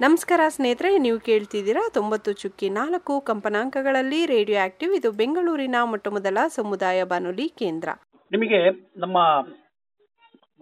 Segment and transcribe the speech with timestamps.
[0.00, 4.92] ನಮಸ್ಕಾರ ಸ್ನೇಹಿತರೆ, ನೀವು ಕೇಳ್ತಿದ್ದೀರಾ ತೊಂಬತ್ತು ಚುಕ್ಕಿ ನಾಲ್ಕು ಕಂಪನಾಂಕಗಳಲ್ಲಿ ರೇಡಿಯೋ ಆಕ್ಟಿವ್.
[4.94, 7.88] ಇದು ಬೆಂಗಳೂರಿನ ಮೊಟ್ಟಮೊದಲ ಸಮುದಾಯ ಬಾನುಲಿ ಕೇಂದ್ರ.
[8.32, 8.58] ನಿಮಗೆ
[8.96, 9.18] ನಮ್ಮ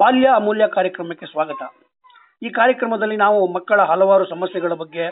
[0.00, 1.62] ಬಾಲ್ಯ ಅಮೂಲ್ಯ ಕಾರ್ಯಕ್ರಮಕ್ಕೆ ಸ್ವಾಗತ.
[2.42, 5.06] ಈ ಕಾರ್ಯಕ್ರಮದಲ್ಲಿ ನಾವು ಮಕ್ಕಳ ಹಲವಾರು ಸಮಸ್ಯೆಗಳ ಬಗ್ಗೆ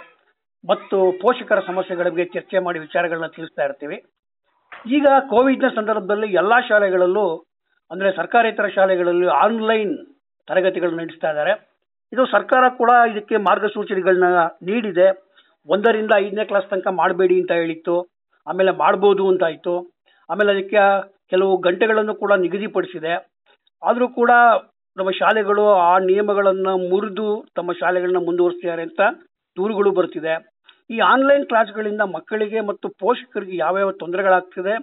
[0.65, 3.99] ಮತ್ತು ಪೋಷಕರ ಸಮಸ್ಯೆಗಳ ಬಗ್ಗೆ ಚರ್ಚೆ ಮಾಡಿ ವಿಚಾರಗಳನ್ನ ತಿಳಿಸ್ತಾ ಇರ್ತೀವಿ.
[4.99, 7.27] ಈಗ ಕೋವಿಡ್ನ ಸಂದರ್ಭದಲ್ಲಿ ಎಲ್ಲಾ ಶಾಲೆಗಳಲ್ಲೂ,
[7.91, 9.97] ಅಂದ್ರೆ ಸರ್ಕಾರೇತರ ಶಾಲೆಗಳಲ್ಲಿ ಆನ್ಲೈನ್
[10.49, 11.70] ತರಗತಿಗಳನ್ನು ನಡೆಸ್ತಾ ಇದ್ದಾರೆ.
[12.13, 15.09] ಇದು ಸರ್ಕಾರ ಕೂಡ ಇದಕ್ಕೆ ಮಾರ್ಗಸೂಚನೆಗಳನ್ನ ನೀಡಿದೆ.
[15.69, 17.97] ಒಂದರಿಂದ ಐದನೇ ಕ್ಲಾಸ್ ತನಕ ಮಾಡಬೇಡಿ ಅಂತ ಹೇಳಿತ್ತು.
[18.47, 19.75] ಆಮೇಲೆ ಮಾಡ್ಬೋದು ಅಂತ ಆಯ್ತು.
[20.31, 20.83] ಆಮೇಲೆ ಅದಕ್ಕೆ
[21.33, 23.15] ಕೆಲವು ಗಂಟೆಗಳನ್ನು ಕೂಡ ನಿಗದಿಪಡಿಸಿದೆ.
[23.83, 24.31] ಆದರೂ ಕೂಡ
[24.97, 27.27] ನಮ್ಮ ಶಾಲೆಗಳು ಆ ನಿಯಮಗಳನ್ನು ಮುರಿದು
[27.59, 29.03] ತಮ್ಮ ಶಾಲೆಗಳನ್ನ ಮುಂದುವರಿಸ್ತಿದ್ದಾರೆ ಅಂತ
[29.57, 30.35] ದೂರುಗಳು ಬರ್ತಿದೆ.
[30.95, 34.75] ಈ ಆನ್ಲೈನ್ ಕ್ಲಾಸ್ಗಳಿಂದ ಮಕ್ಕಳಿಗೆ ಮತ್ತು ಪೋಷಕರಿಗೆ ಯಾವ್ಯಾವ ತೊಂದರೆಗಳಾಗ್ತಿದೆ,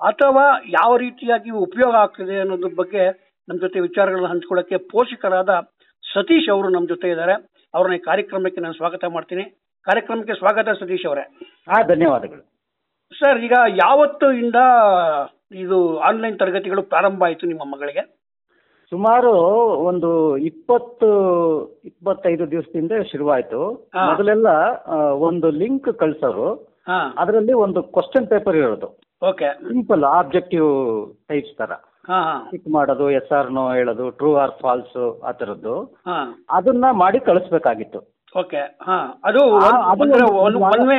[0.00, 0.44] ಅಥವಾ
[0.80, 3.04] ಯಾವ ರೀತಿಯಾಗಿ ಉಪಯೋಗ ಆಗ್ತಿದೆ ಅನ್ನೋದ್ರ ಬಗ್ಗೆ
[3.48, 5.52] ನಮ್ಮ ಜೊತೆ ವಿಚಾರಗಳನ್ನು ಹಂಚ್ಕೊಳ್ಳೋಕ್ಕೆ ಪೋಷಕರಾದ
[6.14, 7.34] ಸತೀಶ್ ಅವರು ನಮ್ಮ ಜೊತೆ ಇದ್ದಾರೆ.
[7.74, 9.44] ಅವ್ರನ್ನ ಈ ಕಾರ್ಯಕ್ರಮಕ್ಕೆ ನಾನು ಸ್ವಾಗತ ಮಾಡ್ತೀನಿ.
[9.82, 11.24] ಕಾರ್ಯಕ್ರಮಕ್ಕೆ ಸ್ವಾಗತ ಸತೀಶ್ ಅವರೇ.
[11.70, 12.42] ಹಾ ಧನ್ಯವಾದಗಳು.
[13.18, 14.58] ಸರ್ ಈಗ ಯಾವತ್ತು ಇಂದ
[15.64, 18.02] ಇದು ಆನ್ಲೈನ್ ತರಗತಿಗಳು ಪ್ರಾರಂಭ ಆಯಿತು ನಿಮ್ಮ ಮಗಳಿಗೆ?
[18.90, 19.32] ಸುಮಾರು
[19.90, 21.08] ಒಂದು ಇಪ್ಪತ್ತು
[21.84, 23.60] ಇಪ್ಪತ್ತೈದು ದಿವಸದಿಂದ ಶುರುವಾಯಿತು.
[24.06, 24.48] ಮೊದಲೆಲ್ಲ
[25.28, 26.48] ಒಂದು ಲಿಂಕ್ ಕಳ್ಸೋರು.
[27.18, 28.88] ಅದರಲ್ಲಿ ಒಂದು ಕ್ವಶನ್ ಪೇಪರ್ ಇರೋದು.
[29.28, 29.48] ಓಕೆ.
[29.54, 30.70] ಸಿಂಪಲ್ ಆಬ್ಜೆಕ್ಟಿವ್
[31.28, 31.72] ಟೈಪ್ಸ್ ತರ.
[32.04, 32.34] ಹಾ ಹಾ.
[32.50, 35.74] ಟಿಕ್ ಮಾಡೋದು ಎಸ್ ಆರ್ ನೋ ಹೇಳೋದು ಟ್ರೂ ಆರ್ ಫಾಲ್ಸ್ ಆ ತರದ್ದು
[36.06, 36.16] ಹಾ.
[36.50, 38.00] ಅದನ್ನ ಮಾಡಿ ಕಳಿಸ್ಬೇಕಾಗಿತ್ತು.
[38.34, 38.98] ಓಕೆ ಹಾ.
[39.24, 40.12] ಅದು ಆ, one
[40.88, 40.98] way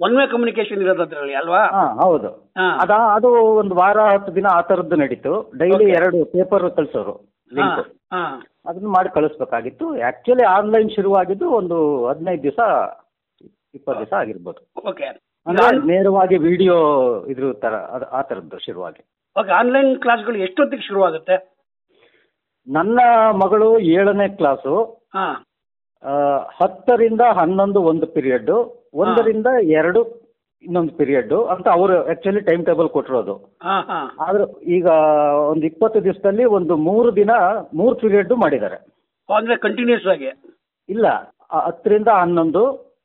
[0.00, 1.62] one way communication ಇರೋದು ಅದರಲ್ಲಿ ಅಲ್ವಾ?
[1.72, 2.28] ಹಾ ಹೌದು.
[2.56, 2.66] ಹಾ.
[2.82, 5.32] ಅದ ಅದು ಒಂದು ವಾರ ಹತ್ತು ದಿನ ಆ ತರದ್ದು ನಡೀತು.
[5.56, 5.96] Daily Okay.
[5.96, 7.80] ಎರಡು ಪೇಪರ್ ಕಳಿಸೋರು ಹಾ ಲಿಂಕ್
[8.12, 8.22] ಹಾ.
[8.66, 9.86] ಅದನ್ನ ಮಾಡಿ ಕಳಿಸ್ಬೇಕಾಗಿತ್ತು.
[10.02, 12.60] ಆಕ್ಚುಲಿ ಆನ್ಲೈನ್ ಶುರುವಾಗಿದ್ದು ಒಂದು ಹದಿನೈದು ದಿವಸ
[13.74, 14.60] ಇಪ್ಪತ್ತು ದಿವಸ ಆಗಿರ್ಬೋದು.
[14.88, 15.08] ಓಕೆ.
[15.90, 16.76] ನೇರವಾಗಿ ವಿಡಿಯೋ
[17.32, 17.74] ಇದ್ರ ತರ
[18.18, 19.02] ಆ ತರದ್ದು ಶುರುವಾಗಿ.
[19.36, 21.36] ಓಕೆ ಆನ್ಲೈನ್ ಕ್ಲಾಸ್ಗಳು ಎಷ್ಟೊತ್ತಿಗೆ ಶುರುವಾಗುತ್ತೆ?
[22.66, 23.00] ನನ್ನ
[23.42, 24.74] ಮಗಳು ಏಳನೇ ಕ್ಲಾಸು
[26.60, 28.50] ಹತ್ತರಿಂದ ಹನ್ನೊಂದು ಒಂದು ಪೀರಿಯಡ್
[29.02, 30.00] ಒಂದರಿಂದ ಎರಡು
[30.64, 33.34] ಇನ್ನೊಂದು ಪೀರಿಯಡ್ ಅಂತ ಅವರು ಆಕ್ಚುಲಿ ಟೈಮ್ ಟೇಬಲ್ ಕೊಟ್ಟಿರೋದು
[34.26, 34.44] ಆದ್ರೆ
[34.76, 34.88] ಈಗ
[35.52, 37.32] ಒಂದು ಇಪ್ಪತ್ತು ದಿವಸದಲ್ಲಿ ಒಂದು ಮೂರು ದಿನ
[37.80, 38.78] ಮೂರು ಪೀರಿಯಡ್ ಮಾಡಿದ್ದಾರೆ.
[39.28, 40.30] ಅಂದ್ರೆ ಕಂಟಿನ್ಯೂಸ್ ಆಗಿ?
[40.88, 41.06] ಇಲ್ಲ
[41.66, 42.62] ಹತ್ತರಿಂದ ಹನ್ನೊಂದು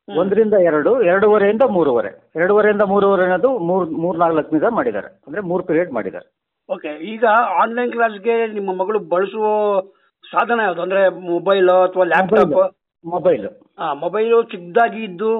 [0.08, 2.10] ಒಂದರಿಂದ ಎರಡು ಎರಡೂವರೆಯಿಂದ ಮೂರುವರೆ.
[2.36, 5.08] ಎರಡೂವರೆಯಿಂದ ಮೂರುವರೆ ಅನ್ನೋದು ಮೂರ್ ಮೂರ್ ನಾಲ್ಕನಿಂದ ಮಾಡಿದ್ದಾರೆ.
[5.26, 6.26] ಅಂದ್ರೆ ಮೂರು ಪಿರಿಯಡ್ ಮಾಡಿದ್ದಾರೆ.
[6.68, 7.24] ಓಕೆ ಈಗ
[7.62, 9.44] ಆನ್ಲೈನ್ ಕ್ಲಾಸ್ಗೆ ನಿಮ್ಮ ಮಗಳು ಬಳಸುವ
[10.24, 10.82] ಸಾಧನ ಯಾವುದು?
[10.82, 11.02] ಅಂದ್ರೆ
[11.32, 12.54] ಮೊಬೈಲ್ ಅಥವಾ ಲ್ಯಾಪ್ಟಾಪ್
[13.04, 13.44] ಮೊಬೈಲ್
[13.80, 15.32] ಹಾ ಮೊಬೈಲು ಚಿಕ್ಕದಾಗಿ ಇದ್ದು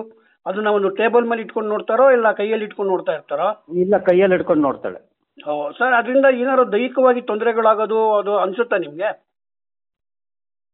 [0.46, 3.48] ಅದನ್ನ ಒಂದು ಟೇಬಲ್ ಮೇಲೆ ಇಟ್ಕೊಂಡು ನೋಡ್ತಾರೋ ಇಲ್ಲ ಕೈಯಲ್ಲಿ ಇಟ್ಕೊಂಡು ನೋಡ್ತಾ ಇರ್ತಾರೋ?
[3.82, 4.98] ಇಲ್ಲ ಕೈಯಲ್ಲಿ ಇಟ್ಕೊಂಡು ನೋಡ್ತಾಳೆ.
[5.78, 9.08] ಸರ್ ಅದರಿಂದ ಏನಾದ್ರು ದೈಹಿಕವಾಗಿ ತೊಂದರೆಗಳಾಗೋದು ಅದು ಅನ್ಸುತ್ತಾ ನಿಮ್ಗೆ?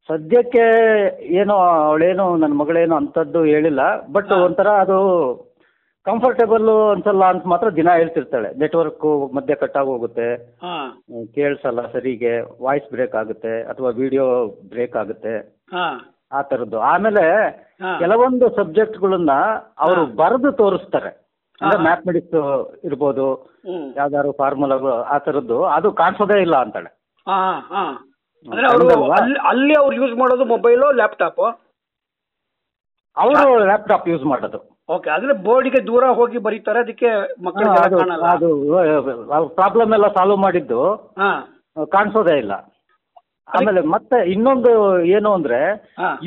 [0.07, 0.63] ಸದ್ಯಕ್ಕೆ
[1.23, 4.29] ಏನೋ ಅವಳೇನು ನನ್ನ ಮಗಳೇನು ಅಂಥದ್ದು ಹೇಳಿಲ್ಲ ಬಟ್.
[4.43, 4.97] ಒಂಥರ ಅದು
[6.05, 8.53] ಕಂಫರ್ಟೇಬಲ್ ಅನ್ಸಲ್ಲ ಅಂತ ಮಾತ್ರ ದಿನ ಹೇಳ್ತಿರ್ತಾಳೆ.
[8.59, 10.35] ನೆಟ್ವರ್ಕ್ ಮಧ್ಯೆ ಕಟ್ಟಾಗಿ ಹೋಗುತ್ತೆ.
[11.33, 15.63] ಕೇಳಿಸಲ್ಲ ಸರಿಗೆ ವಾಯ್ಸ್ ಬ್ರೇಕ್ ಆಗುತ್ತೆ ಅಥವಾ ವಿಡಿಯೋ ಬ್ರೇಕ್ ಆಗುತ್ತೆ.
[16.31, 16.79] ಆ ಥರದ್ದು.
[16.79, 17.21] ಆಮೇಲೆ.
[17.99, 19.31] ಕೆಲವೊಂದು ಸಬ್ಜೆಕ್ಟ್ಗಳನ್ನ
[19.79, 21.09] ಅವರು ಬರೆದು ತೋರಿಸ್ತಾರೆ.
[21.61, 21.81] ಅಂದ್ರೆ.
[21.83, 23.25] ಮ್ಯಾಥಮೆಟಿಕ್ಸ್ ಇರ್ಬೋದು
[23.95, 25.63] ಯಾವ್ದಾದ್ರು ಫಾರ್ಮುಲಾಗಳು ಆ ಥರದ್ದು.
[25.63, 26.91] ಅದು ಕಾಣಿಸೋದೇ ಇಲ್ಲ ಅಂತಾಳೆ.
[28.51, 28.85] ಅಂದ್ರೆ ಅವರು
[29.51, 31.41] ಅಲ್ಲಿ ಅವ್ರು ಯೂಸ್ ಮಾಡೋದು ಮೊಬೈಲು ಲ್ಯಾಪ್ಟಾಪ್
[33.17, 34.59] ಅವರು ಲ್ಯಾಪ್ಟಾಪ್ ಯೂಸ್ ಮಾಡೋದು.
[34.95, 37.09] ಓಕೆ ಅಂದ್ರೆ ಬೋರ್ಡಿಗೆ ದೂರ ಹೋಗಿ ಬರೀತಾರೆ ಅದಕ್ಕೆ
[37.45, 38.27] ಮಕ್ಕಳು ಅದು ಕಾಣಲ್ಲ.
[38.35, 38.49] ಅದು
[39.59, 40.79] ಪ್ರಾಬ್ಲಮ್ ಎಲ್ಲ ಸಾಲ್ವ್ ಮಾಡಿದ್ದು.
[41.95, 42.53] ಕಾಣಿಸೋದೇ ಇಲ್ಲ.
[43.55, 44.71] ಆಮೇಲೆ ಮತ್ತೆ ಇನ್ನೊಂದು
[45.15, 45.59] ಏನು ಅಂದ್ರೆ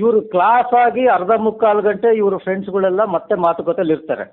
[0.00, 4.24] ಇವರು ಕ್ಲಾಸ್ ಆಗಿ ಅರ್ಧ ಮುಕ್ಕಾಲು ಗಂಟೆ ಇವ್ರು ಫ್ರೆಂಡ್ಸ್ ಗಳೆಲ್ಲ ಮತ್ತೆ ಮಾತುಕತೆಲಿ ಇರ್ತಾರೆ.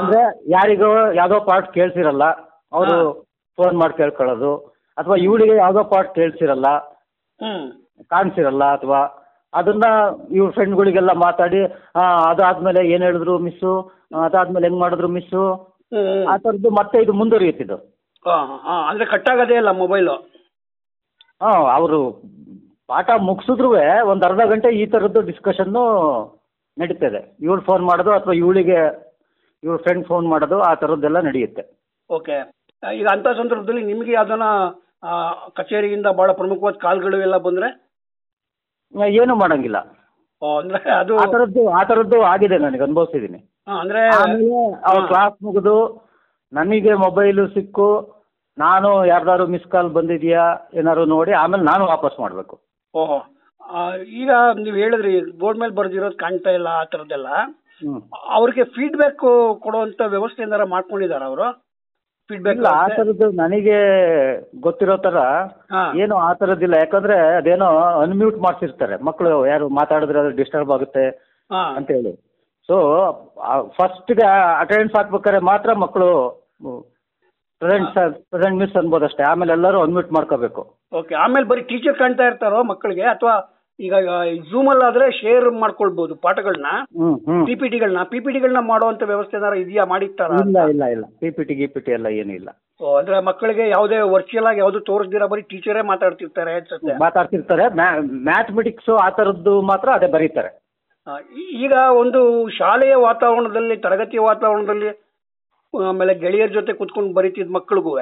[0.00, 0.22] ಅಂದ್ರೆ
[0.54, 0.90] ಯಾರಿಗೋ
[1.20, 2.24] ಯಾವ್ದೋ ಪಾರ್ಟ್ ಕೇಳ್ಸಿರಲ್ಲ
[2.72, 2.96] ಅವರು
[3.58, 4.52] ಫೋನ್ ಮಾಡಿ ಕೇಳ್ಕೊಳ್ಳೋದು
[4.96, 6.68] ಅಥವಾ ಇವಳಿಗೆ ಯಾವ್ದೋ ಪಾರ್ಟ್ ಕೇಳ್ಸಿರಲ್ಲ
[8.10, 9.00] ಕಾಣಿಸಿರಲ್ಲ ಅಥವಾ
[9.52, 9.86] ಅದನ್ನ
[10.30, 11.60] ಇವ್ರ ಫ್ರೆಂಡ್ಗಳಿಗೆಲ್ಲ ಮಾತಾಡಿ
[12.28, 13.72] ಅದಾದ್ಮೇಲೆ ಏನ್ ಹೇಳಿದ್ರು ಮಿಸ್ಸು
[14.24, 15.42] ಅದಾದ್ಮೇಲೆ ಹೆಂಗ್ ಮಾಡಿದ್ರು ಮಿಸ್ಸು
[16.28, 17.76] ಆ ತರದ್ದು ಮತ್ತೆ ಇದು ಮುಂದುವರಿಯುತ್ತಿದ್ದು.
[18.24, 18.34] ಹಾ
[18.64, 20.14] ಹಾ ಅಂದ್ರೆ ಕಟ್ಟಾಗೋದೇ ಇಲ್ಲ ಮೊಬೈಲು
[21.40, 21.98] ಹಾ ಅವರು
[22.88, 23.68] ಪಾಠ ಮುಗಿಸಿದ್ರು
[24.08, 25.82] ಒಂದ್ ಅರ್ಧ ಗಂಟೆ ಈ ಥರದ್ದು ಡಿಸ್ಕಷನ್ನು
[26.76, 27.20] ನಡೀತದೆ.
[27.40, 28.78] ಇವಳು ಫೋನ್ ಮಾಡೋದು ಅಥವಾ ಇವಳಿಗೆ
[29.62, 31.62] ಇವ್ರ ಫ್ರೆಂಡ್ ಫೋನ್ ಮಾಡೋದು ಆ ಥರದ್ದೆಲ್ಲ ನಡೆಯುತ್ತೆ.
[32.10, 32.36] ಓಕೆ
[32.82, 34.54] ಈಗ ಅಂತ ಸಂದರ್ಭದಲ್ಲಿ ನಿಮಗೆ ಯಾವ್ದನ ಆ,
[35.56, 37.68] ಕಚೇರಿಯಿಂದ ಬಹಳ ಪ್ರಮುಖವಾದ ಕಾಲ್ಗಳು ಎಲ್ಲ ಬಂದ್ರೆ?
[39.14, 39.78] ಏನು ಮಾಡಂಗಿಲ್ಲ.
[40.42, 43.38] ಅಂದ್ರೆ ಅದು ಆ ಥರದ್ದು ಆ ಥರದ್ದು ಆಗಿದೆ ನನಗೆ ಅನುಭವಿಸಿದ್ದೀನಿ.
[43.68, 45.76] ಹಾ, ಅಂದ್ರೆ ಆಮೇಲೆ ಅವ್ರ ಕ್ಲಾಸ್ ಮುಗಿದು
[46.52, 47.88] ನನಗೆ ಮೊಬೈಲು ಸಿಕ್ಕು
[48.58, 50.44] ನಾನು ಯಾರ್ದಾರು ಮಿಸ್ ಕಾಲ್ ಬಂದಿದ್ಯಾ
[50.74, 52.54] ಏನಾದ್ರು ನೋಡಿ ಆಮೇಲೆ ನಾನು ವಾಪಸ್ ಮಾಡಬೇಕು.
[52.94, 53.18] ಓಹೋ.
[53.66, 57.28] ಆ, ಈಗ ನೀವು ಹೇಳಿದ್ರಿ ಬೋರ್ಡ್ ಮೇಲೆ ಬರ್ದಿರೋದು ಕಾಣ್ತಾ ಇಲ್ಲ ಆ ಥರದ್ದೆಲ್ಲ.
[57.82, 58.00] ಹ್ಮ್.
[58.30, 59.22] ಅವ್ರಿಗೆ ಫೀಡ್ಬ್ಯಾಕ್
[59.60, 61.46] ಕೊಡುವಂತ ವ್ಯವಸ್ಥೆ ಏನಾರ ಮಾಡ್ಕೊಂಡಿದಾರ ಅವರು?
[62.30, 63.78] ಫೀಡ್ಬ್ಯಾಕ್ ಇಲ್ಲ ಆ ಥರದ್ದು ನನಗೆ
[64.66, 65.16] ಗೊತ್ತಿರೋ ಥರ
[66.02, 67.68] ಏನು ಆ ಥರದ್ದಿಲ್ಲ ಯಾಕಂದ್ರೆ ಅದೇನೋ
[68.04, 68.96] ಅನ್ಮ್ಯೂಟ್ ಮಾಡ್ಸಿರ್ತಾರೆ.
[69.08, 71.04] ಮಕ್ಕಳು ಯಾರು ಮಾತಾಡಿದ್ರೆ ಅದು ಡಿಸ್ಟರ್ಬ್ ಆಗುತ್ತೆ
[71.78, 72.12] ಅಂತ ಹೇಳಿ.
[72.68, 72.76] ಸೊ
[73.78, 74.26] ಫಸ್ಟ್ಗೆ
[74.62, 76.08] ಅಟೆಂಡೆನ್ಸ್ ಹಾಕ್ಬೇಕಾದ್ರೆ ಮಾತ್ರ ಮಕ್ಕಳು
[77.62, 77.96] ಪ್ರೆಸೆಂಟ್
[78.32, 80.62] ಪ್ರೆಸೆಂಟ್ ಮಿಸ್ ಅನ್ಬೋದಷ್ಟೇ ಆಮೇಲೆ ಎಲ್ಲರೂ ಅನ್ಮ್ಯೂಟ್ ಮಾಡ್ಕೋಬೇಕು.
[81.00, 83.04] ಓಕೆ ಆಮೇಲೆ ಬರೀ ಟೀಚರ್ ಕಾಣ್ತಾ ಇರ್ತಾರೋ ಮಕ್ಕಳಿಗೆ?
[83.14, 83.34] ಅಥವಾ
[83.80, 83.94] ಈಗ
[84.48, 87.42] ಝೂಮ್ ಅಲ್ಲಾದ್ರೆ ಶೇರ್ ಮಾಡ್ಕೊಳ್ಬಹುದು ಪಾಠಗಳನ್ನ ಹ್ಮ್ ಹ್ಮ್.
[87.42, 88.32] ಪಿಪಿಟಿ ಪಿ ಟಿಗಳನ್ನ ಪಿ ಪಿ
[88.68, 91.04] ಮಾಡುವಂತ ವ್ಯವಸ್ಥೆ ಏನಾರ ಇದೆಯಾ ಮಾಡಿರ್ತಾರ ಇಲ್ಲ ಇಲ್ಲ ಇಲ್ಲ.
[91.20, 92.50] ಪಿಪಿಟಿ ಗಿಪಿಟಿ ಎಲ್ಲ ಏನಿಲ್ಲ
[92.94, 96.92] ಅಂದ್ರೆ ಮಕ್ಕಳಿಗೆ ಯಾವುದೇ ವರ್ಚುವಲ್ ಆಗಿ ಯಾವ್ದು ತೋರಿಸ್ದಿರ ಬರೀ ಟೀಚರೇ ಮಾತಾಡ್ತಿರ್ತಾರೆ ಅನ್ಸುತ್ತೆ.
[97.02, 97.64] ಮಾತಾಡ್ತಿರ್ತಾರೆ.
[98.24, 100.50] ಮ್ಯಾಥಮೆಟಿಕ್ಸ್ ಆ ತರದ್ದು ಮಾತ್ರ ಅದೇ ಬರೀತಾರೆ.
[101.58, 102.20] ಈಗ ಒಂದು
[102.56, 104.90] ಶಾಲೆಯ ವಾತಾವರಣದಲ್ಲಿ ತರಗತಿಯ ವಾತಾವರಣದಲ್ಲಿ
[105.74, 107.92] ಆಮೇಲೆ ಗೆಳೆಯರ ಜೊತೆ ಕುತ್ಕೊಂಡು ಬರೀತಿದ್ ಮಕ್ಕಳಿಗೂ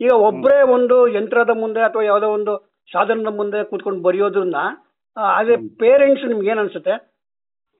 [0.00, 2.52] ಈಗ ಒಬ್ಬರೇ ಒಂದು ಯಂತ್ರದ ಮುಂದೆ ಅಥವಾ ಯಾವುದೋ ಒಂದು
[2.88, 4.60] ಸಾಧನದ ಮುಂದೆ ಕುತ್ಕೊಂಡು ಬರೆಯೋದ್ರನ್ನ
[5.16, 6.94] ಅದೇ ಪೇರೆಂಟ್ಸ್ ನಿಮ್ಗೆ ಏನ್ ಅನ್ಸುತ್ತೆ?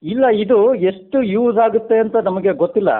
[0.02, 2.90] ಇಲ್ಲ ಇದು ಎಷ್ಟು ಯೂಸ್ ಆಗುತ್ತೆ ಅಂತ ನಮಗೆ ಗೊತ್ತಿಲ್ಲ.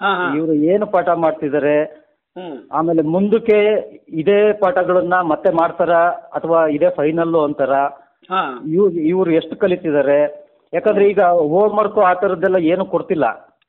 [0.00, 0.36] ಹಾ ಹಾ.
[0.36, 1.84] ಇವರು ಏನು ಪಾಠ ಮಾಡ್ತಿದ್ದಾರೆ?
[2.36, 2.56] ಹ್ಮ್.
[2.72, 3.58] ಆಮೇಲೆ ಮುಂದಕ್ಕೆ
[4.08, 5.92] ಇದೇ ಪಾಠಗಳನ್ನ ಮತ್ತೆ ಮಾಡ್ತಾರ
[6.32, 7.72] ಅಥವಾ ಇದೇ ಫೈನಲ್ಲು ಅಂತಾರ?
[8.30, 8.60] ಹಾ.
[9.04, 10.44] ಇವ್ರು ಎಷ್ಟು ಕಲಿತಿದ್ದಾರೆ?
[10.72, 13.24] ಯಾಕಂದ್ರೆ ಈಗ ಹೋಮ್ ವರ್ಕ್ ಆ ಥರದ್ದೆಲ್ಲ ಏನು ಕೊಡ್ತಿಲ್ಲ.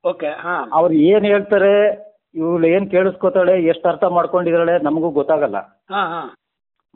[0.06, 0.70] ಓಕೆ ಹಾ.
[0.74, 2.06] ಅವ್ರು ಏನು ಹೇಳ್ತಾರೆ
[2.36, 5.58] ಇವ್ರು ಏನು ಕೇಳಿಸ್ಕೊತಾಳೆ ಎಷ್ಟು ಅರ್ಥ ಮಾಡ್ಕೊಂಡಿದ್ದಾಳೆ ನಮಗೂ ಗೊತ್ತಾಗಲ್ಲ.
[5.90, 6.36] ಹಾ ಹಾ.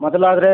[0.00, 0.52] ಮೊದಲಾದ್ರೆ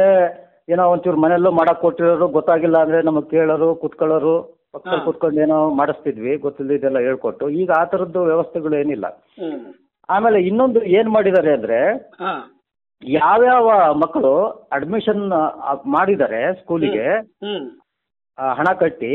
[0.69, 4.35] ಏನೋ ಒಂಚೂರು ಮನೆಯಲ್ಲೂ ಮಾಡಕ್ ಕೊಟ್ಟಿರೋರು ಗೊತ್ತಾಗಿಲ್ಲ ಅಂದ್ರೆ ನಮಗೆ ಕೇಳೋರು ಕುತ್ಕೊಳ್ಳೋರು
[4.75, 7.45] ಪಕ್ಕದಲ್ಲಿ ಕೂತ್ಕೊಂಡು ಏನೋ ಮಾಡಿಸ್ತಿದ್ವಿ ಗೊತ್ತಿಲ್ಲದೆಲ್ಲ ಹೇಳ್ಕೊಟ್ಟು.
[7.61, 9.07] ಈಗ ಆ ಥರದ್ದು ವ್ಯವಸ್ಥೆಗಳು ಏನಿಲ್ಲ.
[10.15, 11.79] ಆಮೇಲೆ ಇನ್ನೊಂದು ಏನು ಮಾಡಿದ್ದಾರೆ ಅಂದ್ರೆ
[13.03, 13.69] ಯಾವ್ಯಾವ
[14.03, 14.33] ಮಕ್ಕಳು
[14.77, 15.25] ಅಡ್ಮಿಷನ್
[15.97, 17.07] ಮಾಡಿದ್ದಾರೆ ಸ್ಕೂಲಿಗೆ
[18.59, 19.13] ಹಣ ಕಟ್ಟಿ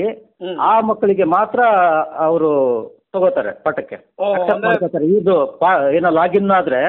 [0.71, 1.61] ಆ ಮಕ್ಕಳಿಗೆ ಮಾತ್ರ
[2.27, 2.51] ಅವರು
[3.13, 3.97] ತಗೋತಾರೆ ಪಾಠಕ್ಕೆ
[4.35, 5.07] ಅಕ್ಸೆಪ್ಟ್ ಮಾಡ್ಕೋತಾರೆ.
[5.19, 5.35] ಇದು
[5.97, 6.81] ಏನೋ ಲಾಗಿನ್ ಆದ್ರೆ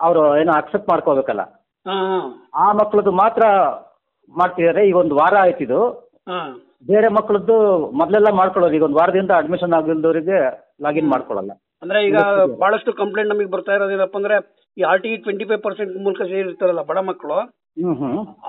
[0.00, 1.44] ಅವರು ಏನೋ ಅಕ್ಸೆಪ್ಟ್ ಮಾಡ್ಕೋಬೇಕಲ್ಲ.
[1.86, 3.44] ಆ ಮಕ್ಕಳದ್ದು ಮಾತ್ರ
[4.34, 4.82] ಮಾಡ್ತಿದ್ದಾರೆ.
[4.88, 5.80] ಈಗ ಒಂದು ವಾರ ಆಯ್ತಿದು
[6.90, 7.56] ಬೇರೆ ಮಕ್ಕಳದ್ದು
[8.00, 10.38] ಮೊದಲೆಲ್ಲ ಮಾಡ್ಕೊಳ್ಳೋದು ಈಗ ಒಂದು ವಾರದಿಂದ ಅಡ್ಮಿಷನ್ ಆಗಿಲ್ದವರಿಗೆ
[10.84, 11.52] ಲಾಗಿನ್ ಮಾಡ್ಕೊಳ್ಳಲ್ಲ.
[11.82, 12.18] ಅಂದ್ರೆ ಈಗ
[12.62, 14.36] ಬಹಳಷ್ಟು ಕಂಪ್ಲೇಂಟ್ ನಮಗೆ ಬರ್ತಾ ಇರೋದೇನಪ್ಪ ಅಂದ್ರೆ
[14.76, 17.38] ಈ R T twenty five percent ಮೂಲಕ ಸೇರಿರ್ತಾರಲ್ಲ ಬಡ ಮಕ್ಕಳು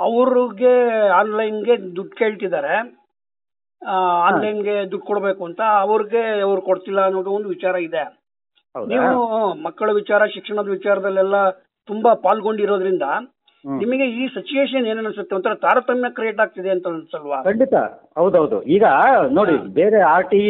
[0.08, 0.74] ಅವ್ರಿಗೆ
[1.20, 2.76] ಆನ್ಲೈನ್ಗೆ ದುಡ್ಡು ಕೇಳ್ತಿದ್ದಾರೆ.
[4.28, 8.04] ಆನ್ಲೈನ್ಗೆ ದುಡ್ಡು ಕೊಡಬೇಕು ಅಂತ ಅವ್ರಿಗೆ ಅವ್ರು ಕೊಡ್ತಿಲ್ಲ ಅನ್ನೋದು ಒಂದು ವಿಚಾರ ಇದೆ.
[8.76, 9.22] ನೀವು
[9.68, 11.38] ಮಕ್ಕಳ ವಿಚಾರ ಶಿಕ್ಷಣದ ವಿಚಾರದಲ್ಲೆಲ್ಲ
[11.90, 13.08] ತುಂಬಾ ಪಾಲ್ಗೊಂಡಿರೋದ್ರಿಂದ
[13.66, 17.38] ನಿಮಗೆ ಈ ಸಿಚುಯೇಷನ್ ಏನ ಅನ್ಸುತ್ತೆ ಒಂಥರ ತಾರತಮ್ಯ ಕ್ರಿಯೇಟ್ ಆಗ್ತಿದೆ ಅಂತ ಅನ್ಸಲ್ವಾ?
[17.48, 17.76] ಖಂಡಿತ.
[18.20, 18.58] ಹೌದೌದು.
[18.76, 18.86] ಈಗ
[19.38, 20.42] ನೋಡಿ ಬೇರೆ ಆರ್ ಟಿ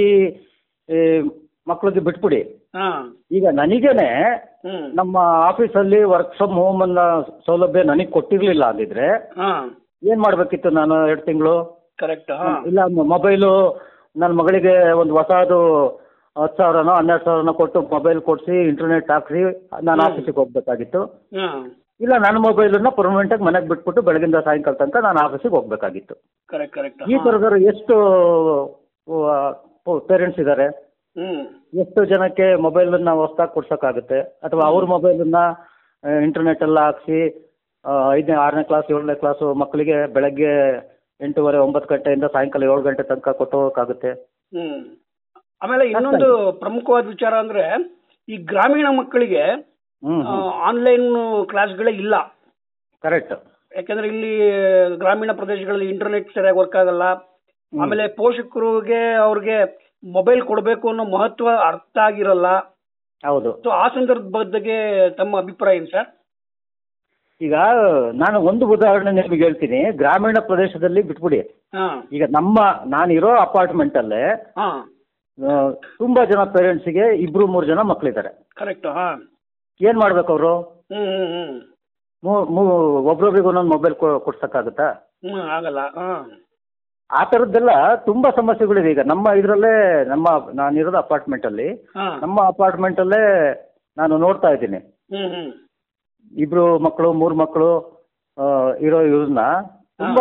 [1.67, 2.41] ಮಕ್ಕಳದ್ದು ಬಿಟ್ಬಿಡಿ.
[3.37, 4.09] ಈಗ ನನಗೇನೆ
[4.99, 5.15] ನಮ್ಮ
[5.49, 6.99] ಆಫೀಸಲ್ಲಿ ವರ್ಕ್ ಫ್ರಮ್ ಹೋಮ್ ಅನ್ನ
[7.47, 9.07] ಸೌಲಭ್ಯ ನನಗೆ ಕೊಟ್ಟಿರ್ಲಿಲ್ಲ ಅಂದಿದ್ರೆ
[10.11, 11.55] ಏನ್ ಮಾಡ್ಬೇಕಿತ್ತು ನಾನು ಎರಡು ತಿಂಗಳು?
[12.03, 12.31] ಕರೆಕ್ಟ್
[12.69, 12.79] ಇಲ್ಲ
[13.13, 13.51] ಮೊಬೈಲು
[14.15, 15.59] ನನ್ನ ಮಗಳಿಗೆ ಒಂದು ಹೊಸದು
[16.35, 19.41] ಹತ್ತು ಸಾವಿರನೋ ಹನ್ನೆರಡು ಸಾವಿರನೋ ಕೊಟ್ಟು ಮೊಬೈಲ್ ಕೊಡಿಸಿ ಇಂಟರ್ನೆಟ್ ಹಾಕ್ಸಿ
[19.83, 21.01] ನಾನು ಆಫೀಸಿಗೆ ಹೋಗ್ಬೇಕಾಗಿತ್ತು.
[21.37, 21.45] ಹಾ.
[22.01, 26.15] ಇಲ್ಲ ನನ್ನ ಮೊಬೈಲನ್ನ ಪರ್ಮನೆಂಟಾಗಿ ಮನೆಗೆ ಬಿಟ್ಬಿಟ್ಟು ಬೆಳಗಿಂದ ಸಾಯಂಕಾಲ ತನಕ ನಾನು ಆಫೀಸಿಗೆ ಹೋಗ್ಬೇಕಾಗಿತ್ತು.
[26.49, 27.95] ಕರೆಕ್ಟ್ ಕರೆಕ್ಟ್ ಈ ಥರದವರು ಎಷ್ಟು
[30.09, 30.67] ಪೇರೆಂಟ್ಸ್ ಇದ್ದಾರೆ
[31.81, 34.17] ಎಷ್ಟು ಜನಕ್ಕೆ ಮೊಬೈಲನ್ನ ಹೊಸ್ದಾಗಿ ಕೊಡ್ಸೋಕ್ಕಾಗುತ್ತೆ?
[34.45, 35.39] ಅಥವಾ ಅವ್ರ ಮೊಬೈಲನ್ನ
[36.21, 37.19] ಇಂಟರ್ನೆಟ್ ಎಲ್ಲ ಹಾಕ್ಸಿ
[38.13, 40.51] ಐದನೇ ಆರನೇ ಕ್ಲಾಸ್ ಏಳನೇ ಕ್ಲಾಸು ಮಕ್ಕಳಿಗೆ ಬೆಳಗ್ಗೆ
[41.19, 44.11] ಎಂಟೂವರೆ ಒಂಬತ್ತು ಗಂಟೆಯಿಂದ ಸಾಯಂಕಾಲ ಏಳು ಗಂಟೆ ತನಕ ಕೊಟ್ಟು ಹೋಗೋಕ್ಕಾಗುತ್ತೆ
[44.55, 44.79] ಹ್ಮ್.
[45.61, 47.63] ಆಮೇಲೆ ಇನ್ನೊಂದು ಪ್ರಮುಖವಾದ ವಿಚಾರ ಅಂದ್ರೆ
[48.29, 49.43] ಈ ಗ್ರಾಮೀಣ ಮಕ್ಕಳಿಗೆ
[50.61, 52.15] ಆನ್ಲೈನ್ ಕ್ಲಾಸ್ಗಳೇ ಇಲ್ಲ.
[53.03, 53.33] ಕರೆಕ್ಟ್
[53.75, 54.33] ಯಾಕಂದ್ರೆ ಇಲ್ಲಿ
[54.97, 57.01] ಗ್ರಾಮೀಣ ಪ್ರದೇಶಗಳಲ್ಲಿ ಇಂಟರ್ನೆಟ್ ಸರಿಯಾಗಿ ವರ್ಕ್ ಆಗಲ್ಲ.
[57.81, 59.57] ಆಮೇಲೆ ಪೋಷಕರಿಗೆ ಅವ್ರಿಗೆ
[60.03, 62.47] ಮೊಬೈಲ್ ಕೊಡಬೇಕು ಅನ್ನೋ ಮಹತ್ವ ಅರ್ಥ ಆಗಿರಲ್ಲ.
[63.25, 63.61] ಹೌದು.
[63.63, 66.07] ಸೊ ಆ ಸಂದರ್ಭದ ಬಗ್ಗೆ ತಮ್ಮ ಅಭಿಪ್ರಾಯ ಏನು ಸರ್?
[67.41, 67.55] ಈಗ
[68.13, 69.91] ನಾನು ಒಂದು ಉದಾಹರಣೆ ನಿಮಗೆ ಹೇಳ್ತೀನಿ.
[69.91, 71.39] ಗ್ರಾಮೀಣ ಪ್ರದೇಶದಲ್ಲಿ ಬಿಟ್ಬಿಡಿ.
[71.75, 72.09] ಹಾ.
[72.13, 74.23] ಈಗ ನಮ್ಮ ನಾನಿರೋ ಅಪಾರ್ಟ್ಮೆಂಟಲ್ಲೇ
[74.57, 74.94] ಹಾ.
[75.97, 79.07] ತುಂಬ ಜನ ಪೇರೆಂಟ್ಸಿಗೆ ಇಬ್ಬರು ಮೂರು ಜನ ಮಕ್ಕಳಿದ್ದಾರೆ ಕರೆಕ್ಟ್ ಹಾ.
[79.81, 80.53] ಏನು ಮಾಡ್ಬೇಕು ಅವರು?
[82.53, 82.61] ಮೂ
[83.11, 83.95] ಒಬ್ರೊಬ್ರಿಗೆ ಒಂದೊಂದು ಮೊಬೈಲ್
[84.25, 84.87] ಕೊಡ್ಸೋಕ್ಕಾಗುತ್ತಾ?
[85.49, 86.07] ಆಗಲ್ಲ ಹಾ.
[87.09, 87.71] ಆ ಥರದ್ದೆಲ್ಲ
[88.05, 89.01] ತುಂಬ ಸಮಸ್ಯೆಗಳಿದೆ ಈಗ.
[89.05, 89.73] ನಮ್ಮ ಇದರಲ್ಲೇ
[90.05, 92.07] ನಮ್ಮ ನಾನು ಇರೋದು ಅಪಾರ್ಟ್ಮೆಂಟಲ್ಲಿ ಅಲ್ಲಿ.
[92.21, 93.23] ನಮ್ಮ ಅಪಾರ್ಟ್ಮೆಂಟಲ್ಲೇ
[93.97, 94.79] ನಾನು ನೋಡ್ತಾ ಇದ್ದೀನಿ.
[96.33, 97.69] ಇಬ್ರು ಮಕ್ಕಳು ಮೂರು ಮಕ್ಕಳು
[98.79, 99.43] ಇರೋ ಇವ್ರನ್ನ
[99.99, 100.19] ತುಂಬ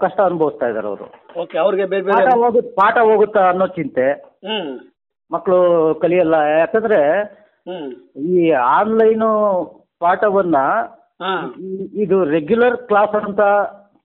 [0.00, 1.06] ಕಷ್ಟ ಅನುಭವಿಸ್ತಾ ಇದ್ದಾರೆ ಅವರು.
[1.42, 4.06] ಓಕೆ ಅವ್ರಿಗೆ ಬೇರೆ ಪಾಠ ಬೇರೆ ಹೋಗುತ್ತೆ ಪಾಠ ಹೋಗುತ್ತಾ ಅನ್ನೋ ಚಿಂತೆ.
[4.46, 4.70] ಹ್ಮ್.
[5.30, 5.58] ಮಕ್ಕಳು
[5.94, 7.00] ಕಲಿಯಲ್ಲ ಯಾಕಂದ್ರೆ
[7.66, 7.88] ಹ್ಮ್.
[8.30, 8.42] ಈ
[8.72, 9.30] ಆನ್ಲೈನು
[10.00, 10.58] ಪಾಠವನ್ನ
[11.20, 11.32] ಹಾ.
[11.96, 13.42] ಇದು ರೆಗ್ಯುಲರ್ ಕ್ಲಾಸ್ ಅಂತ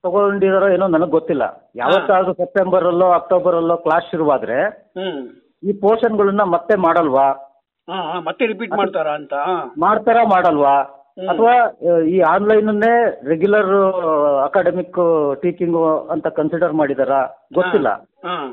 [0.04, 1.44] ತಗೊಂಡಿದಾರೋ ಏನೋ ನನಗೆ ಗೊತ್ತಿಲ್ಲ.
[1.76, 4.58] ಯಾವತ್ತಾದ್ರೂ ಸೆಪ್ಟೆಂಬರ್ ಅಲ್ಲೋ ಅಕ್ಟೋಬರ್ ಅಲ್ಲೋ ಕ್ಲಾಸ್ ಶುರುವಾದ್ರೆ
[4.98, 5.20] ಹ್ಮ್.
[5.62, 7.26] ಈ ಪೋರ್ಷನ್ಗಳನ್ನ ಮತ್ತೆ ಮಾಡಲ್ವಾ?
[7.88, 9.54] ಹಾ ಹಾ ಮತ್ತೆ ರಿಪೀಟ್ ಮಾಡ್ತಾರಾ ಅಂತ ಹಾ.
[9.78, 10.74] ಮಾಡ್ತಾರ ಮಾಡಲ್ವಾ.
[11.32, 11.54] ಅಥವಾ
[12.14, 12.92] ಈ ಆನ್ಲೈನನ್ನೇ
[13.32, 13.72] ರೆಗ್ಯುಲರ್
[14.46, 15.00] ಅಕಾಡೆಮಿಕ್
[15.42, 15.82] ಟೀಚಿಂಗು
[16.14, 17.14] ಅಂತ ಕನ್ಸಿಡರ್ ಮಾಡಿದಾರ?
[17.58, 17.88] ಗೊತ್ತಿಲ್ಲ.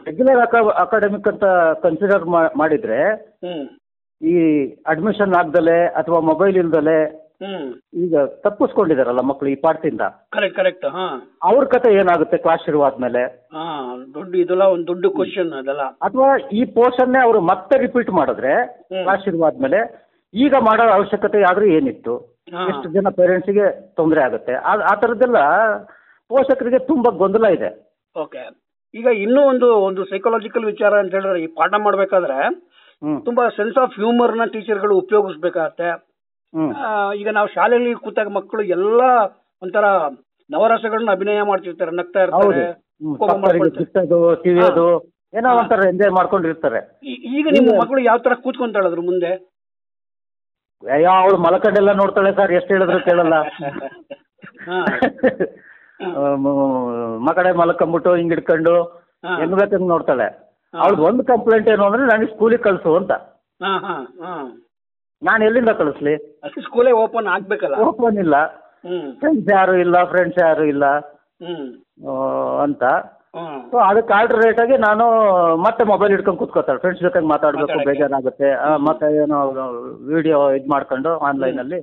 [0.09, 0.41] ರೆಗ್ಯುಲರ್
[0.83, 1.45] ಅಕಾಡೆಮಿಕ್ ಅಂತ
[1.85, 2.25] ಕನ್ಸಿಡರ್
[2.61, 2.99] ಮಾಡಿದ್ರೆ
[4.21, 4.35] ಈ
[4.93, 6.99] ಅಡ್ಮಿಷನ್ ಆಗ್ದಲೆ ಅಥವಾ ಮೊಬೈಲ್ ಇಲ್ದಲೆ
[8.03, 10.05] ಈಗ ತಪ್ಪಿಸ್ಕೊಂಡಿದಾರಲ್ಲ ಮಕ್ಕಳು ಈ ಪಾಠದಿಂದ?
[10.35, 10.87] ಕರೆಕ್ಟ್ ಕರೆಕ್ಟ್
[11.49, 13.21] ಅವ್ರ ಕತೆ ಏನಾಗುತ್ತೆ ಕ್ಲಾಸ್ ಶುರು ಆದ್ಮೇಲೆ?
[14.17, 15.85] ದೊಡ್ಡ ಇದೆಲ್ಲ ಒಂದು ದೊಡ್ಡ ಕ್ವಶನ್ ಅದೆಲ್ಲ.
[16.07, 18.53] ಅಥವಾ ಈ ಪೋರ್ಷನ್ನೇ ಅವರು ಮತ್ತೆ ರಿಪೀಟ್ ಮಾಡಿದ್ರೆ
[19.05, 19.81] ಕ್ಲಾಸ್ ಶುರು ಆದ್ಮೇಲೆ
[20.33, 22.15] ಈಗ ಮಾಡೋ ಅವಶ್ಯಕತೆ ಆದ್ರೂ ಏನಿತ್ತು.
[22.55, 24.53] ಎಷ್ಟು ಜನ ಪೇರೆಂಟ್ಸಿಗೆ ತೊಂದರೆ ಆಗುತ್ತೆ.
[24.53, 25.37] ಆ- ಥರದ್ದೆಲ್ಲ
[26.27, 27.99] ಪೋಷಕರಿಗೆ ತುಂಬಾ ಗೊಂದಲ ಇದೆ.
[28.21, 28.69] ಓಕೆ.
[28.93, 32.69] ಈಗ ಇನ್ನೂ ಒಂದು ಒಂದು ಸೈಕಾಲಜಿಕಲ್ ವಿಚಾರ ಅಂತ ಹೇಳಿದ್ರೆ ಈ ಪಾಠ ಮಾಡ್ಬೇಕಾದ್ರೆ
[33.25, 36.09] ತುಂಬಾ ಸೆನ್ಸ್ ಆಫ್ ಹ್ಯೂಮರ್ನ ಟೀಚರ್ಗಳು ಉಪಯೋಗಿಸ್ಬೇಕಾಗತ್ತೆ.
[37.15, 39.01] ಈಗ ನಾವು ಶಾಲೆಯಲ್ಲಿ ಕೂತಾಗ ಮಕ್ಕಳು ಎಲ್ಲ
[39.63, 39.85] ಒಂಥರ
[40.51, 42.65] ನವರಸಗಳನ್ನ ಅಭಿನಯ ಮಾಡ್ತಿರ್ತಾರೆ ನಗ್ತಾ ಇರ್ತಾರೆ
[45.37, 46.99] ಏನೋ ಒಂಥರ ಎಂಜಾಯ್ ಮಾಡ್ಕೊಂಡಿರ್ತಾರೆ.
[47.37, 49.48] ಈಗ ನಿಮ್ಮ ಮಕ್ಕಳು ಯಾವ ತರ ಕೂತ್ಕೊಂತಾಳದ್ರು ಮುಂದೆ?
[50.87, 53.35] ಅಯ್ಯೋ ಅವಳು ಮಲಕಂಡೆಲ್ಲ ನೋಡ್ತಾಳೆ ಸರ್ ಎಷ್ಟು ಹೇಳಿದ್ರು ಕೇಳಲ್ಲ.
[57.17, 58.83] ಮಕಡೆ ಮಲ್ಕೊಂಬಿಟ್ಟು ಹಿಂಗ್ ಇಟ್ಕೊಂಡು.
[59.39, 60.27] ಹೆಂಗ್ ಬೇಕಂಗ್ ನೋಡ್ತಾಳೆ.
[60.73, 60.79] ಹಾ.
[60.79, 63.11] ಅವ್ಳದ್ ಒಂದು ಕಂಪ್ಲೇಂಟ್ ಏನು ಅಂದ್ರೆ ನನಗೆ ಸ್ಕೂಲಿಗೆ ಕಳಿಸು ಅಂತ.
[65.23, 66.13] ನಾನು ಎಲ್ಲಿಂದ ಕಳಿಸ್ಲಿ?
[66.61, 67.75] ಸ್ಕೂಲೇ ಓಪನ್ ಆಗ್ಬೇಕಲ್ಲ.
[67.75, 68.35] ಓಪನ್ ಇಲ್ಲ.
[69.19, 70.85] ಫ್ರೆಂಡ್ಸ್ ಯಾರು ಇಲ್ಲ ಫ್ರೆಂಡ್ಸ್ ಯಾರು ಇಲ್ಲ.
[72.61, 72.83] ಅಂತ.
[73.71, 75.05] ಸೊ ಅದಕ್ಕೆ ಆಲ್ಟರ್ನೇಟ್ ಆಗಿ ನಾನು
[75.65, 77.77] ಮತ್ತೆ ಮೊಬೈಲ್ ಹಿಡ್ಕೊಂಡು ಕೂತ್ಕೋತಾರೆ ಫ್ರೆಂಡ್ಸ್ ಜೊತೆ ಮಾತಾಡಬೇಕು.
[77.89, 78.49] ಬೇಜಾರಾಗುತ್ತೆ.
[78.87, 79.39] ಮತ್ತೆ ಏನೋ
[80.13, 81.79] ವಿಡಿಯೋ ಇದು ಮಾಡ್ಕೊಂಡು ಆನ್ಲೈನ್ ಅಲ್ಲಿ.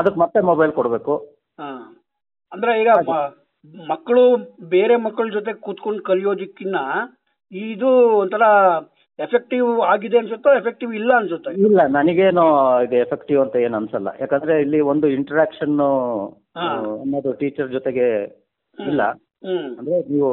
[0.00, 1.14] ಅದಕ್ಕೆ ಮತ್ತೆ ಮೊಬೈಲ್ ಕೊಡಬೇಕು.
[2.52, 2.90] ಅಂದ್ರೆ ಈಗ
[3.92, 4.24] ಮಕ್ಕಳು
[4.74, 6.76] ಬೇರೆ ಮಕ್ಕಳ ಜೊತೆ ಕೂತ್ಕೊಂಡು ಕಲಿಯೋದಕ್ಕಿನ್ನ
[7.52, 7.88] ಇದು
[8.22, 8.44] ಒಂಥರ
[9.18, 11.50] ಎಫೆಕ್ಟಿವ್ ಆಗಿದೆ ಅನ್ಸುತ್ತೋ ಎಫೆಕ್ಟಿವ್ ಇಲ್ಲ ಅನ್ಸುತ್ತೆ?
[11.66, 12.44] ಇಲ್ಲ ನನಗೇನು
[12.86, 14.10] ಇದು ಎಫೆಕ್ಟಿವ್ ಅಂತ ಏನು ಅನ್ಸಲ್ಲ.
[14.22, 15.78] ಯಾಕಂದ್ರೆ ಇಲ್ಲಿ ಒಂದು ಇಂಟ್ರಾಕ್ಷನ್
[16.66, 18.08] ಅನ್ನೋದು ಟೀಚರ್ ಜೊತೆಗೆ
[18.78, 19.02] ಇಲ್ಲ.
[19.78, 20.30] ಅಂದ್ರೆ ನೀವು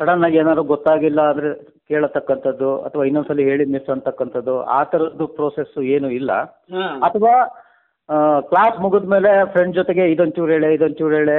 [0.00, 1.48] ಸಡನ್ ಆಗಿ ಏನಾದ್ರು ಗೊತ್ತಾಗಿಲ್ಲ ಅಂದ್ರೆ
[1.90, 6.32] ಕೇಳತಕ್ಕಂಥದ್ದು ಅಥವಾ ಇನ್ನೊಂದ್ಸಲಿ ಹೇಳಿ ಮಿಸ್ ಅಂತಕ್ಕಂಥದ್ದು ಆ ಥರದ್ದು ಪ್ರೋಸೆಸ್ ಏನು ಇಲ್ಲ.
[7.08, 7.32] ಅಥವಾ
[8.48, 11.36] ಕ್ಲಾಸ್ ಮುಗಿದ್ಮೇಲೆ ಫ್ರೆಂಡ್ ಜೊತೆಗೆ ಇದೊಂಚೂರು ಹೇಳೆ ಇದೊಂಚೂರು ಹೇಳೆ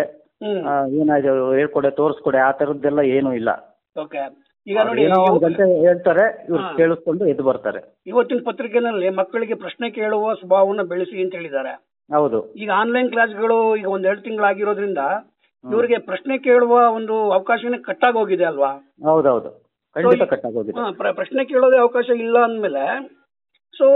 [1.00, 3.50] ಏನಾಯ್ತು ಹೇಳ್ಕೊಡೆ ತೋರಿಸ್ಕೊಡೆ ಆ ಥರದ್ದೆಲ್ಲ ಏನೂ ಇಲ್ಲ.
[3.96, 4.22] ಓಕೆ.
[4.68, 6.64] ಈಗ ನೋಡಿ ಏನೋ ಒಂದು ಗಂಟೆ ಹೇಳ್ತಾರೆ ಇವ್ರು.
[6.78, 7.80] ಕೇಳಿಸ್ಕೊಂಡು ಎದ್ದು ಬರ್ತಾರೆ.
[8.08, 11.74] ಇವತ್ತಿನ ಪತ್ರಿಕೆನಲ್ಲಿ ಮಕ್ಕಳಿಗೆ ಪ್ರಶ್ನೆ ಕೇಳುವ ಸ್ವಭಾವವನ್ನು ಬೆಳೆಸಿ ಅಂತ ಹೇಳಿದ್ದಾರೆ.
[12.10, 12.40] ಹೌದು.
[12.64, 15.02] ಈಗ ಆನ್ಲೈನ್ ಕ್ಲಾಸ್ಗಳು ಈಗ ಒಂದ್ ಎರಡು ತಿಂಗಳಾಗಿರೋದ್ರಿಂದ
[15.64, 18.72] ಇವರಿಗೆ ಪ್ರಶ್ನೆ ಕೇಳುವ ಒಂದು ಅವಕಾಶನೇ ಕಟ್ಟಾಗಿ ಹೋಗಿದೆ ಅಲ್ವಾ?
[19.06, 19.50] ಹೌದೌದು.
[19.96, 21.12] ಖಂಡಿತ ಕಟ್ಟಾಗೋಗಿದೆ.
[21.14, 22.84] ಪ್ರಶ್ನೆ ಕೇಳೋದೇ ಅವಕಾಶ ಇಲ್ಲ ಅಂದಮೇಲೆ
[23.74, 23.88] ಸೊ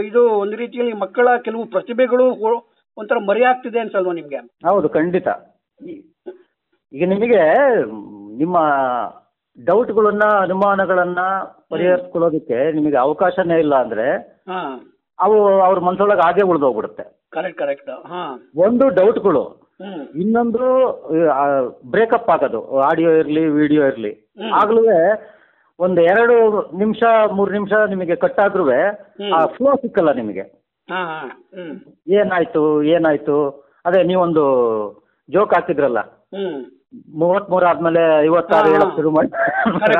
[0.00, 2.26] ಇದು ಒಂದು ರೀತಿಯಲ್ಲಿ ಮಕ್ಕಳ ಕೆಲವು ಪ್ರತಿಭೆಗಳು
[2.96, 4.40] ಒಂಥರ ಮರೆಯಾಗ್ತಿದೆ ಅನ್ಸಲ್ವಾ ನಿಮ್ಗೆ?
[4.66, 5.28] ಹೌದು ಖಂಡಿತ.
[6.92, 7.40] ಈಗ ನಿಮಗೆ
[8.36, 8.56] ನಿಮ್ಮ
[9.58, 11.20] ಡೌಟ್ಗಳನ್ನ ಅನುಮಾನಗಳನ್ನ
[11.70, 14.06] ಪರಿಹರಿಸ್ಕೊಳ್ಳೋದಕ್ಕೆ ನಿಮಗೆ ಅವಕಾಶನೇ ಇಲ್ಲ ಅಂದ್ರೆ
[14.48, 14.60] ಹಾ.
[15.18, 17.04] ಅವು ಅವ್ರ ಮನಸ್ಸೊಳಗೆ ಹಾಗೆ ಉಳಿದೋಗ್ಬಿಡುತ್ತೆ.
[17.30, 18.22] ಕರೆಕ್ಟ್ ಕರೆಕ್ಟ್ ಹಾ.
[18.56, 19.44] ಒಂದು ಡೌಟ್ಗಳು
[20.22, 20.64] ಇನ್ನೊಂದು
[21.94, 22.60] ಬ್ರೇಕಪ್ ಆಗೋದು.
[22.88, 24.12] ಆಡಿಯೋ ಇರಲಿ ವಿಡಿಯೋ ಇರಲಿ.
[24.60, 24.82] ಆಗ್ಲೂ
[25.78, 26.36] ಒಂದು ಎರಡು
[26.78, 27.02] ನಿಮಿಷ
[27.32, 28.64] ಮೂರು ನಿಮಿಷ ನಿಮಗೆ ಕಟ್ ಆದ್ರೂ
[29.36, 30.44] ಆ ಫ್ಲೋ ಸಿಕ್ಕಲ್ಲ ನಿಮಗೆ.
[32.20, 32.62] ಏನಾಯ್ತು
[32.94, 33.36] ಏನಾಯ್ತು?
[33.86, 34.44] ಅದೇ ನೀವೊಂದು
[35.28, 36.00] ಜೋಕ್ ಹಾಕಿದ್ರಲ್ಲ.
[37.20, 38.68] ಮೂವತ್ ಮೂರ್ ಆದ್ಮೇಲೆ ಐವತ್ತಾರು.
[38.74, 39.30] ಹೇಳಕ್ ಶುರು ಮಾಡಿ.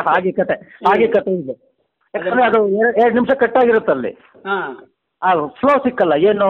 [0.08, 0.56] ಹಾಗೆ ಕತೆ
[0.88, 1.54] ಹಾಗೆ ಕತೆ ಇದೆ.
[2.14, 2.58] ಯಾಕಂದ್ರೆ ಅದು
[3.02, 3.56] ಎರಡು ನಿಮಿಷ ಕಟ್
[3.94, 4.12] ಅಲ್ಲಿ
[4.48, 4.56] ಹಾ.
[4.56, 4.93] ಆ
[5.32, 6.12] ಫ್ಲೋ ಸಿಕ್ಕಲ್ಲ.
[6.12, 6.46] ಏನು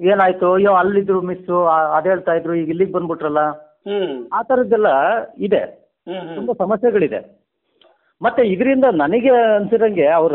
[0.00, 3.38] ಏನಾಯ್ತು ಅಯ್ಯೋ ಅಲ್ಲಿದ್ರು ಮಿಸ್ಸು ಅದ್ ಹೇಳ್ತಾ ಇದ್ರು ಈಗ ಇಲ್ಲಿಗೆ ಬಂದ್ಬಿಟ್ರಲ್ಲ.
[4.32, 4.86] ಆ ಥರದ್ದೆಲ್ಲ
[5.38, 5.62] ಇದೆ.
[6.34, 7.44] ತುಂಬಾ ಸಮಸ್ಯೆಗಳಿದೆ.
[8.22, 10.32] ಮತ್ತೆ ಇದರಿಂದ ನನಗೆ ಅನ್ಸಿದಂಗೆ ಅವರ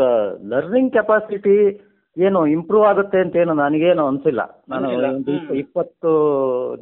[0.48, 1.86] ಲರ್ನಿಂಗ್ ಕೆಪಾಸಿಟಿ
[2.18, 4.40] ಏನು ಇಂಪ್ರೂವ್ ಆಗುತ್ತೆ ಅಂತ ಏನು ನನಗೇನು ಅನ್ಸಿಲ್ಲ.
[4.68, 4.90] ನಾನು.
[5.54, 6.10] ಇಪ್ಪತ್ತು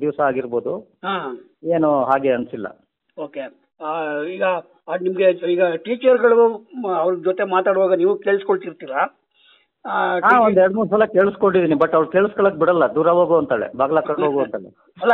[0.01, 0.73] ದಿವಸ ಆಗಿರ್ಬೋದು.
[1.65, 2.67] ಏನು ಹಾಗೆ ಅನ್ಸಿಲ್ಲ.
[3.19, 3.41] ಓಕೆ.
[4.35, 4.45] ಈಗ
[5.01, 9.03] ನಿಮಗೆ ಈಗ ಟೀಚರ್ಗಳು ಅವ್ರ ಜೊತೆ ಮಾತಾಡುವಾಗ ನೀವು ಕೇಳಿಸ್ಕೊಳ್ತಿರ್ತೀರಾ?
[9.87, 12.87] ಹಾ ಒಂದ್ ಎರಡ್ ಮೂರ್ ಸಲ ಕೇಳಿಸ್ಕೊಂಡಿದೀನಿ ಬಟ್ ಅವ್ರು ಕೇಳಿಸ್ಕೊಳಕ್ ಬಿಡಲ್ಲ.
[12.87, 13.77] ದೂರ ಹೋಗು ಅಂತಾಳೆ.
[13.77, 14.69] ಬಾಗ್ಲ ಕಡೆ ಹೋಗು ಅಂತಾಳೆ.
[15.03, 15.13] ಅಲ್ಲ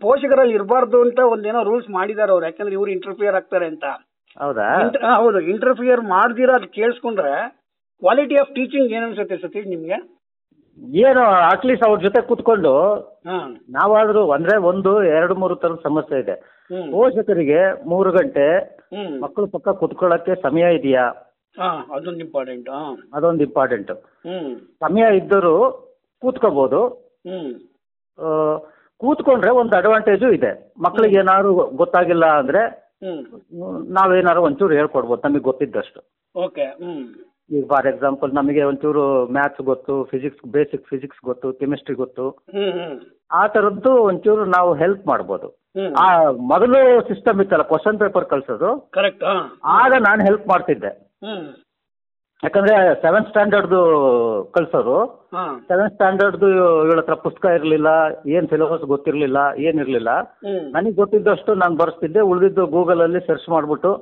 [0.00, 2.46] ಪೋಷಕರಲ್ಲಿ ಇರಬಾರ್ದು ಅಂತ ಒಂದೇನೋ ರೂಲ್ಸ್ ಮಾಡಿದಾರೆ ಅವ್ರು.
[2.46, 3.84] ಯಾಕಂದ್ರೆ ಇವ್ರು ಇಂಟರ್ಫಿಯರ್ ಆಗ್ತಾರೆ ಅಂತ.
[4.38, 4.80] ಹೌದಾ?
[4.80, 5.40] ಇಂಟ- ಹೌದು.
[5.40, 7.34] ಇಂಟರ್ಫಿಯರ್ ಮಾಡ್ದಿರ ಅದು ಕೇಳಿಸ್ಕೊಂಡ್ರೆ
[8.00, 10.20] ಕ್ವಾಲಿಟಿ ಆಫ್ ಟೀಚಿಂಗ್ ಏನ್ ಅನ್ಸುತ್ತೆ ಸತೀಶ್ ನಿಮ್ಗೆ?
[10.98, 12.94] ಏನು ಅಟ್ಲೀಸ್ಟ್ ಅವ್ರ ಜೊತೆ ಕೂತ್ಕೊಂಡು
[13.26, 13.48] ಹಾ.
[13.68, 16.32] ನಾವಾದ್ರೂ ಅಂದ್ರೆ ಒಂದು ಎರಡು ಮೂರು ತರ ಸಮಸ್ಯೆ ಇದೆ.
[16.70, 16.92] ಹ್ಮ್.
[16.92, 18.58] ಪೋಷಕರಿಗೆ ಮೂರು ಗಂಟೆ
[18.94, 19.22] ಹ್ಮ್.
[19.22, 21.33] ಮಕ್ಕಳು ಪಕ್ಕ ಕುತ್ಕೊಳ್ಳಕ್ಕೆ ಸಮಯ ಇದೆಯಾ?
[21.56, 23.90] ಹಾ ಅದೊಂದು ಇಂಪಾರ್ಟೆಂಟ್ ಹಾಂ ಅದೊಂದು ಇಂಪಾರ್ಟೆಂಟ್
[24.80, 25.56] ಸಮಯ ಇದ್ದರೂ
[28.18, 28.28] ಆ,
[29.00, 30.50] ಕೂತ್ಕೊಂಡ್ರೆ ಒಂದು ಅಡ್ವಾಂಟೇಜು ಇದೆ.
[30.78, 32.62] ಮಕ್ಕಳಿಗೆ ಏನಾದ್ರು ಗೊತ್ತಾಗಿಲ್ಲ ಅಂದ್ರೆ
[33.92, 36.00] ನಾವೇನಾದ್ರು ಒಂಚೂರು ಹೇಳ್ಕೊಡ್ಬೋದು ನಮಗೆ ಗೊತ್ತಿದ್ದಷ್ಟು.
[36.34, 37.02] ಓಕೆ ಹ್ಮ್.
[37.50, 42.26] ಈಗ ಫಾರ್ ಎಕ್ಸಾಂಪಲ್ ನಮಗೆ ಒಂಚೂರು ಮ್ಯಾಥ್ಸ್ ಗೊತ್ತು ಫಿಸಿಕ್ಸ್ ಬೇಸಿಕ್ ಫಿಸಿಕ್ಸ್ ಗೊತ್ತು ಕೆಮಿಸ್ಟ್ರಿ ಗೊತ್ತು.
[43.30, 45.48] ಆ ಥರದ್ದು ಒಂಚೂರು ನಾವು ಹೆಲ್ಪ್ ಮಾಡ್ಬೋದು.
[45.76, 45.90] ಹ್ಮ್.
[45.96, 46.06] ಆ
[46.52, 49.36] ಮೊದಲು ಸಿಸ್ಟಮ್ ಇತ್ತಲ್ಲ ಕ್ವಶನ್ ಪೇಪರ್ ಕಳ್ಸೋದು ಕರೆಕ್ಟ್ ಹಾ.
[49.74, 50.92] ಆಗ ನಾನು ಹೆಲ್ಪ್ ಮಾಡ್ತಿದ್ದೆ.
[51.24, 51.44] ಹ್ಮ್.
[52.42, 53.80] ಯಾಕಂದ್ರೆ ಸೆವೆಂತ್ ಸ್ಟ್ಯಾಂಡರ್ಡ್ದು
[54.54, 54.96] ಕಳ್ಸೋರು.
[55.68, 56.48] ಸೆವೆಂತ್ ಸ್ಟ್ಯಾಂಡರ್ಡ್ದು
[56.80, 57.88] ಇವಳ ಹತ್ರ ಪುಸ್ತಕ ಇರಲಿಲ್ಲ
[58.34, 60.10] ಏನು ಸಿಲೆಬಸ್ ಗೊತ್ತಿರಲಿಲ್ಲ ಏನಿರಲಿಲ್ಲ
[60.72, 63.92] ನನಗೆ ಗೊತ್ತಿದ್ದಷ್ಟು ನಾನು ಬರ್ಸ್ತಿದ್ದೆ ಉಳಿದಿದ್ದು ಗೂಗಲಲ್ಲಿ ಸರ್ಚ್ ಮಾಡಿಬಿಟ್ಟು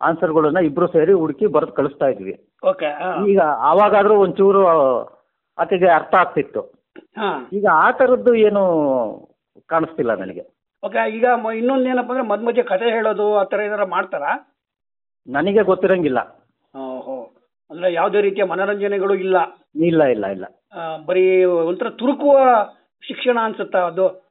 [0.00, 2.34] ಆನ್ಸರ್ಗಳನ್ನ ಇಬ್ರು ಸೇರಿ ಹುಡುಕಿ ಬರೆದು ಕಳಿಸ್ತಾ ಇದ್ವಿ.
[3.26, 4.62] ಈಗ ಆವಾಗಾದರೂ ಒಂಚೂರು
[5.58, 6.62] ಆಕೆಗೆ ಅರ್ಥ ಆಗ್ತಿತ್ತು.
[7.52, 8.62] ಈಗ ಆ ಥರದ್ದು ಏನು
[9.70, 10.44] ಕಾಣಿಸ್ತಿಲ್ಲ ನನಗೆ.
[10.82, 14.32] ಓಕೆ ಈಗ ಇನ್ನೊಂದು ಇನ್ನೊಂದ್ ಏನಪ್ಪ ಅಂದ್ರೆ ಮಧ್ಯ ಮಧ್ಯೆ ಕಥೆ ಹೇಳೋದು ಆ ಥರ ಏನಾರ ಮಾಡ್ತಾರಾ?
[15.28, 16.20] ನನಗೆ ಗೊತ್ತಿರಂಗಿಲ್ಲ.
[16.76, 17.34] ಓಹೋ
[17.70, 19.36] ಅಂದ್ರೆ ಯಾವುದೇ ರೀತಿಯ ಮನೋರಂಜನೆಗಳು ಇಲ್ಲ.
[19.74, 20.44] ಇಲ್ಲ ಇಲ್ಲ ಇಲ್ಲ.
[20.78, 22.38] ಆ, ಬರೀ ಒಂಥರ ತುರುಕುವ
[23.06, 24.22] ಶಿಕ್ಷಣ ಅನ್ಸುತ್ತಾ ಅದು?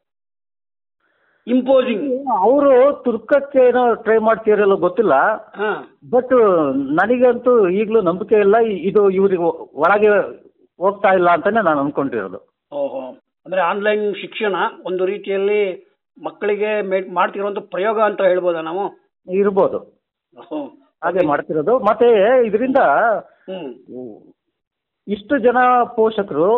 [1.47, 5.13] ಇಂಪೋಸಿಂಗ್ ಅವರು ತುರ್ಕಕ್ಕೆ ಏನೋ ಟ್ರೈ ಮಾಡ್ತಿರಲ್ಲ ಗೊತ್ತಿಲ್ಲ.
[5.35, 5.99] ಹಾ.
[6.09, 6.33] ಬಟ್
[6.75, 8.57] ನನಗಂತೂ ಈಗಲೂ ನಂಬಿಕೆ ಇಲ್ಲ.
[8.57, 9.41] ಇ- ಇದು ಇವರಿಗೆ
[9.77, 10.07] ಒಳಗೆ
[10.77, 12.65] ಹೋಗ್ತಾ ಇಲ್ಲ ಅಂತಾನೆ ನಾನು ಅನ್ಕೊಂಡಿರೋದು.
[12.73, 12.99] ಓಹೋ.
[13.45, 14.55] ಅಂದ್ರೆ ಆನ್ಲೈನ್ ಶಿಕ್ಷಣ
[14.85, 15.91] ಒಂದು ರೀತಿಯಲ್ಲಿ
[16.23, 19.13] ಮಕ್ಕಳಿಗೆ ಮೇ- ಮಾಡ್ತಿರುವಂತ ಪ್ರಯೋಗ ಅಂತ ಹೇಳ್ಬೋದಾ ನಾವು?
[19.33, 19.77] ಇರ್ಬೋದು.
[20.37, 20.80] ಓಹೋ.
[21.01, 21.79] ಹಾಗೆ ಮಾಡ್ತಿರೋದು.
[21.79, 22.07] ಮತ್ತೆ
[22.47, 22.77] ಇದರಿಂದ
[23.47, 23.71] ಹ್ಮ್.
[25.07, 25.57] ಇಷ್ಟು ಜನ
[25.95, 26.49] ಪೋಷಕರು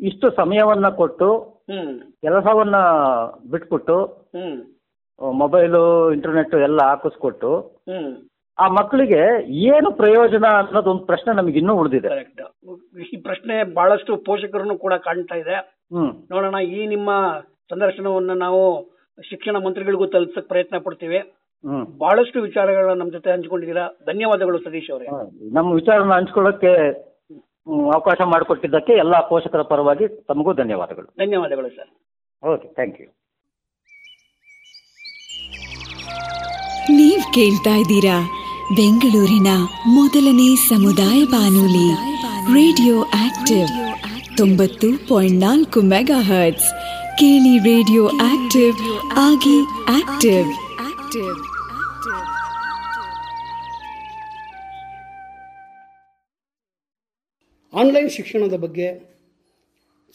[0.00, 1.28] ಇಷ್ಟು ಸಮಯವನ್ನ ಕೊಟ್ಟು
[1.70, 2.00] ಹ್ಮ್.
[2.20, 2.76] ಕೆಲಸವನ್ನ
[3.50, 3.96] ಬಿಟ್ಬಿಟ್ಟು
[4.34, 4.58] ಹ್ಮ್.
[5.32, 5.82] ಮೊಬೈಲು
[6.12, 7.50] ಇಂಟರ್ನೆಟ್ ಎಲ್ಲ ಹಾಕಿಸ್ಕೊಟ್ಟು
[7.88, 8.10] ಹ್ಮ್.
[8.58, 9.20] ಆ ಮಕ್ಕಳಿಗೆ
[9.68, 12.08] ಏನು ಪ್ರಯೋಜನ ಅನ್ನೋದು ಒಂದು ಪ್ರಶ್ನೆ ನಮಗೆ ಇನ್ನೂ ಉಳಿದಿದೆ.
[13.12, 15.56] ಈ ಪ್ರಶ್ನೆ ಬಹಳಷ್ಟು ಪೋಷಕರನ್ನು ಕೂಡ ಕಾಣ್ತಾ ಇದೆ.
[15.94, 16.12] ಹ್ಮ್.
[16.30, 17.10] ನೋಡೋಣ ಈ ನಿಮ್ಮ
[17.70, 18.60] ಸಂದರ್ಶನವನ್ನು ನಾವು
[19.28, 21.18] ಶಿಕ್ಷಣ ಮಂತ್ರಿಗಳಿಗೂ ತಲುಪಿಸಕ್ ಪ್ರಯತ್ನ ಪಡ್ತೀವಿ.
[21.98, 23.98] ಬಹಳಷ್ಟು ವಿಚಾರಗಳನ್ನ ನಮ್ಮ ಜೊತೆ ಹಂಚಿಕೊಂಡಿದ್ದೀರಾ?
[24.06, 25.06] ಧನ್ಯವಾದಗಳು ಸತೀಶ್ ಅವರೇ.
[25.52, 26.90] ನಮ್ಮ ವಿಚಾರನ ಹಂಚ್ಕೊಳ್ಳೋಕ್ಕೆ
[27.94, 31.06] ಅವಕಾಶ ಮಾಡಿಕೊಟ್ಟಿದ್ದಕ್ಕೆ ಎಲ್ಲ ಪೋಷಕರ ಪರವಾಗಿ ತಮಗೂ ಧನ್ಯವಾದಗಳು.
[31.06, 31.90] ಧನ್ಯವಾದಗಳು ಸರ್.
[32.52, 33.06] Okay thank you.
[36.90, 38.30] ನೀವ್ ಕೇಳ್ತಾ ಇದ್ದೀರಾ
[38.76, 39.50] ಬೆಂಗಳೂರಿನ
[39.86, 41.94] ಮೊದಲನೇ ಸಮುದಾಯ ಬಾನುಲಿ
[42.54, 43.68] ರೇಡಿಯೋ ಆಕ್ಟಿವ್
[44.36, 46.70] ತೊಂಬತ್ತು ಪಾಯಿಂಟ್ ನಾಲ್ಕು ಮೆಗಾ ಹರ್ಟ್ಸ್.
[47.18, 48.74] ಕೇಳಿ ರೇಡಿಯೋ ಆಕ್ಟಿವ್
[49.16, 49.60] ಆಗಿ
[49.98, 50.67] ಆಕ್ಟಿವ್.
[51.08, 51.36] ಆಕ್ಟಿವ್
[57.74, 59.00] ಆನ್ಲೈನ್ ಶಿಕ್ಷಣದ ಬಗ್ಗೆ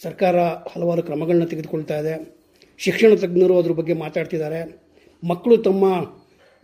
[0.01, 2.35] ಸರ್ಕಾರ ಹಲವಾರು ಕ್ರಮಗಳನ್ನ ತೆಗೆದುಕೊಳ್ತಾ ಇದೆ.
[2.77, 4.81] ಶಿಕ್ಷಣ ತಜ್ಞರು ಅದ್ರ ಬಗ್ಗೆ ಮಾತಾಡ್ತಿದ್ದಾರೆ.
[5.27, 5.95] ಮಕ್ಕಳು ತಮ್ಮ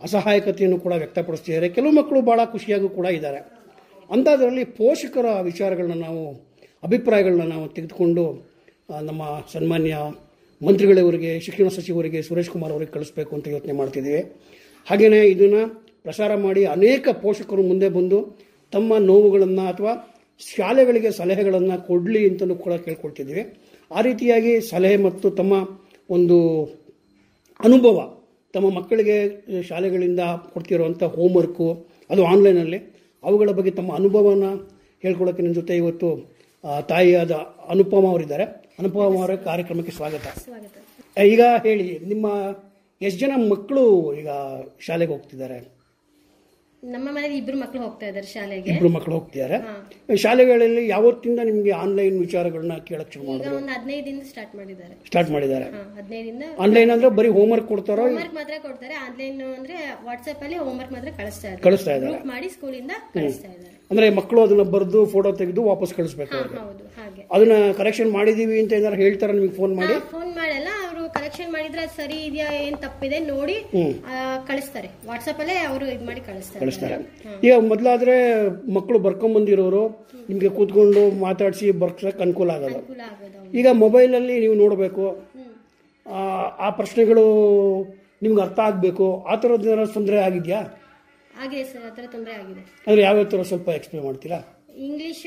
[0.02, 1.68] ಅಸಹಾಯಕತೆಯನ್ನು ಕೂಡ ವ್ಯಕ್ತಪಡಿಸ್ತಿದ್ದಾರೆ.
[1.68, 3.38] ಕೆಲವು ಮಕ್ಕಳು ಭಾಳ ಖುಷಿಯಾಗೂ ಕೂಡ ಇದ್ದಾರೆ.
[4.10, 6.34] ಅಂಥದ್ರಲ್ಲಿ ಪೋಷಕರ ವಿಚಾರಗಳನ್ನ ನಾವು,
[6.82, 8.50] ಅಭಿಪ್ರಾಯಗಳನ್ನ ನಾವು ತೆಗೆದುಕೊಂಡು
[9.02, 9.22] ನಮ್ಮ
[9.52, 9.96] ಸನ್ಮಾನ್ಯ
[10.66, 14.22] ಮಂತ್ರಿಗಳವರಿಗೆ, ಶಿಕ್ಷಣ ಸಚಿವರಿಗೆ, ಸುರೇಶ್ ಕುಮಾರ್ ಅವರಿಗೆ ಕಳಿಸ್ಬೇಕು ಅಂತ ಯೋಚನೆ ಮಾಡ್ತಿದ್ದೀವಿ.
[14.88, 15.62] ಹಾಗೆಯೇ ಇದನ್ನು
[16.06, 18.18] ಪ್ರಸಾರ ಮಾಡಿ ಅನೇಕ ಪೋಷಕರು ಮುಂದೆ ಬಂದು
[18.72, 19.92] ತಮ್ಮ ನೋವುಗಳನ್ನು ಅಥವಾ
[20.40, 23.42] ಶಾಲೆಗಳಿಗೆ ಸಲಹೆಗಳನ್ನು ಕೊಡಲಿ ಅಂತಲೂ ಕೂಡ ಕೇಳ್ಕೊಳ್ತಿದ್ದೀವಿ.
[23.90, 25.52] ಆ ರೀತಿಯಾಗಿ ಸಲಹೆ ಮತ್ತು ತಮ್ಮ
[26.10, 26.38] ಒಂದು
[27.60, 27.96] ಅನುಭವ
[28.54, 29.16] ತಮ್ಮ ಮಕ್ಕಳಿಗೆ
[29.68, 31.66] ಶಾಲೆಗಳಿಂದ ಕೊಡ್ತಿರುವಂಥ ಹೋಮ್ವರ್ಕು
[32.10, 32.78] ಅದು ಆನ್ಲೈನಲ್ಲಿ
[33.24, 34.46] ಅವುಗಳ ಬಗ್ಗೆ ತಮ್ಮ ಅನುಭವನ
[35.02, 36.08] ಹೇಳ್ಕೊಳ್ಳೋಕೆ ನನ್ನ ಜೊತೆ ಇವತ್ತು
[36.88, 37.34] ತಾಯಿಯಾದ
[37.74, 38.46] ಅನುಪಮ ಅವರಿದ್ದಾರೆ.
[38.80, 40.26] ಅನುಪಮ ಅವರ ಕಾರ್ಯಕ್ರಮಕ್ಕೆ ಸ್ವಾಗತ.
[41.32, 42.26] ಈಗ ಹೇಳಿ ನಿಮ್ಮ
[43.00, 43.84] ಎಷ್ಟು ಜನ ಮಕ್ಕಳು
[44.20, 44.30] ಈಗ
[44.86, 45.58] ಶಾಲೆಗೆ ಹೋಗ್ತಿದ್ದಾರೆ?
[46.82, 48.70] ನಮ್ಮ ಮನೆಯಲ್ಲಿ ಇಬ್ಬರು ಮಕ್ಕಳು ಹೋಗ್ತಾ ಇದ್ದಾರೆ ಶಾಲೆಗೆ.
[48.74, 49.56] ಇಬ್ರು ಮಕ್ಕಳು ಹೋಗ್ತಿದ್ದಾರೆ.
[50.24, 53.56] ಶಾಲೆಗಳಲ್ಲಿ ಯಾವತ್ತಿಂದ ನಿಮಗೆ ಆನ್ಲೈನ್ ವಿಚಾರಗಳನ್ನ ಕೇಳಕ್ ಶುರು ಈಗ ಮಾಡಿದ್ರು?
[53.58, 54.94] ಒಂದು ಹದಿನೈದಿಂದ ಸ್ಟಾರ್ಟ್ ಮಾಡಿದ್ದಾರೆ.
[55.10, 55.66] ಸ್ಟಾರ್ಟ್ ಮಾಡಿದ್ದಾರೆ.
[55.74, 58.96] ಹಾ ಹದಿನೈದಿಂದ ಆನ್ಲೈನ್ ಅಂದ್ರೆ ಬರೀ ಹೋಮ್ವರ್ಕ್ ಕೊಡ್ತಾರೋ ಹೋಮ್ವರ್ಕ್ ಮಾತ್ರ ಕೊಡ್ತಾರೆ.
[59.06, 61.64] ಆನ್ಲೈನ್ ಅಂದ್ರೆ ವಾಟ್ಸ್ಆಪ್ ಅಲ್ಲಿ ಹೋಮ್ ವರ್ಕ್ ಮಾತ್ರ ಕಳಿಸ್ತಾ ಇದ್ದಾರೆ.
[61.68, 62.20] ಕಳಿಸ್ತಾ ಇದ್ದಾರೆ.
[62.32, 63.76] ಮಾಡಿ ಸ್ಕೂಲಿಂದ ಕಳಿಸ್ತಾ ಇದ್ದಾರೆ.
[63.90, 66.58] ಅಂದ್ರೆ ಮಕ್ಕಳು ಅದನ್ನ ಬರೆದು ಫೋಟೋ ತೆಗೆದು ವಾಪಸ್ ಕಳಿಸ್ಬೇಕು ಅವ್ರಿಗೆ.
[66.60, 67.22] ಹೌದು ಹಾಗೆ.
[67.32, 69.94] ಅದನ್ನ ಕರೆಕ್ಷನ್ ಮಾಡಿದೀವಿ ಅಂತ ಏನಾರು ಹೇಳ್ತಾರೆ ನಿಮಗೆ ಫೋನ್ ಮಾಡಿ?
[70.12, 74.14] ಫೋನ್ ಮಾಡಲ್ಲ ಅವರು ಕರೆಕ್ಷನ್ ಮಾಡಿದ್ರೆ ಅದು ಸರಿ ಇದೆಯಾ ಏನ್ ತಪ್ಪಿದೆ ನೋಡಿ ಆ,
[74.48, 74.88] ಕಳಿಸ್ತಾರೆ.
[75.08, 76.60] ವಾಟ್ಸಪ್ ಅಲ್ಲೇ ಅವರು ಇದು ಮಾಡಿ ಕಳಿಸ್ತಾರೆ.
[76.62, 76.96] ಕಳಿಸ್ತಾರೆ.
[77.42, 78.16] ಈಗ ಮೊದಲಾದ್ರೆ
[78.72, 79.82] ಮಕ್ಕಳು ಬರ್ಕೊಂಡ್ ಬಂದಿರೋರು
[80.28, 82.80] ನಿಮ್ಗೆ ಕೂತ್ಕೊಂಡು ಮಾತಾಡಿಸಿ ಬರ್ಕಕ್ಕೆ ಅನುಕೂಲ ಆಗೋದು
[83.52, 85.04] ಈಗ ಮೊಬೈಲ್ ಅಲ್ಲಿ ಈಗ ಮೊಬೈಲಲ್ಲಿ ನೀವು ನೋಡಬೇಕು
[86.60, 87.24] ಆ ಪ್ರಶ್ನೆಗಳು
[88.22, 90.60] ನಿಮ್ಗೆ ಅರ್ಥ ಆಗಬೇಕು ಆ ಥರದ ತೊಂದರೆ ಆಗಿದೆಯಾ?
[91.42, 92.62] ಆಗಿದೆ ಸರ್ ಆತರ ತೊಂದರೆ ಆಗಿದೆ.
[92.86, 94.40] ಅಂದ್ರೆ ಯಾವ ಥರ ಸ್ವಲ್ಪ ಎಕ್ಸ್ಪ್ಲೇನ್ ಮಾಡ್ತೀರಾ?
[94.88, 95.22] ಇಂಗ್ಲಿಷ್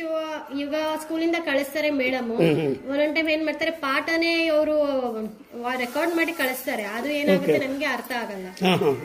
[0.62, 4.76] ಇವಾಗ ಸ್ಕೂಲಿಂದ ಕಳಿಸ್ತಾರೆ ಮೇಡಮ್ ಒಂದೊಂದ್ ಟೈಮ್ ಏನ್ ಮಾಡ್ತಾರೆ ಪಾಠನೇ ಅವರು
[5.84, 6.84] ರೆಕಾರ್ಡ್ ಮಾಡಿ ಕಳಿಸ್ತಾರೆ.
[6.98, 8.48] ಅದು ಏನಾಗುತ್ತೆ ನಮ್ಗೆ ಅರ್ಥ ಆಗಲ್ಲ.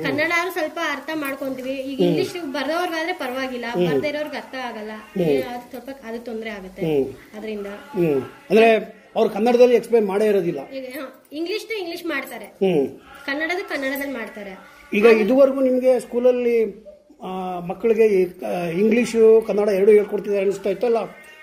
[0.07, 1.75] ಕನ್ನಡ ಅವ್ರು ಸ್ವಲ್ಪ ಅರ್ಥ ಮಾಡ್ಕೊಂತೀವಿ.
[1.91, 3.67] ಈಗ ಇಂಗ್ಲಿಷ್ ಬರೋರ್ಗಾದ್ರೆ ಪರವಾಗಿಲ್ಲ.
[3.89, 4.93] ಬರ್ದೇ ಇರೋರ್ಗೆ ಅರ್ಥ ಆಗಲ್ಲ.
[5.55, 6.83] ಅದು ಸ್ವಲ್ಪ ಅದು ತೊಂದರೆ ಆಗುತ್ತೆ
[7.39, 7.69] ಅದರಿಂದ.
[8.51, 8.69] ಅಂದ್ರೆ
[9.19, 10.61] ಅವ್ರು ಕನ್ನಡದಲ್ಲಿ ಎಕ್ಸ್ಪ್ಲೇನ್ ಮಾಡೇ ಇರೋದಿಲ್ಲ.
[11.41, 12.49] ಇಂಗ್ಲಿಷ್ ಇಂಗ್ಲಿಷ್ ಮಾಡ್ತಾರೆ.
[13.29, 14.53] ಕನ್ನಡದ ಕನ್ನಡದಲ್ಲಿ ಮಾಡ್ತಾರೆ.
[14.99, 16.59] ಈಗ ಇದುವರೆಗೂ ನಿಮ್ಗೆ ಸ್ಕೂಲಲ್ಲಿ
[17.71, 18.07] ಮಕ್ಕಳಿಗೆ
[18.83, 21.01] ಇಂಗ್ಲೀಷು ಕನ್ನಡ ಎರಡು ಹೇಳ್ಕೊಡ್ತಿದ್ದಾರೆ ಅನಿಸ್ತಾ ಇತ್ತು ಅಲ್ಲ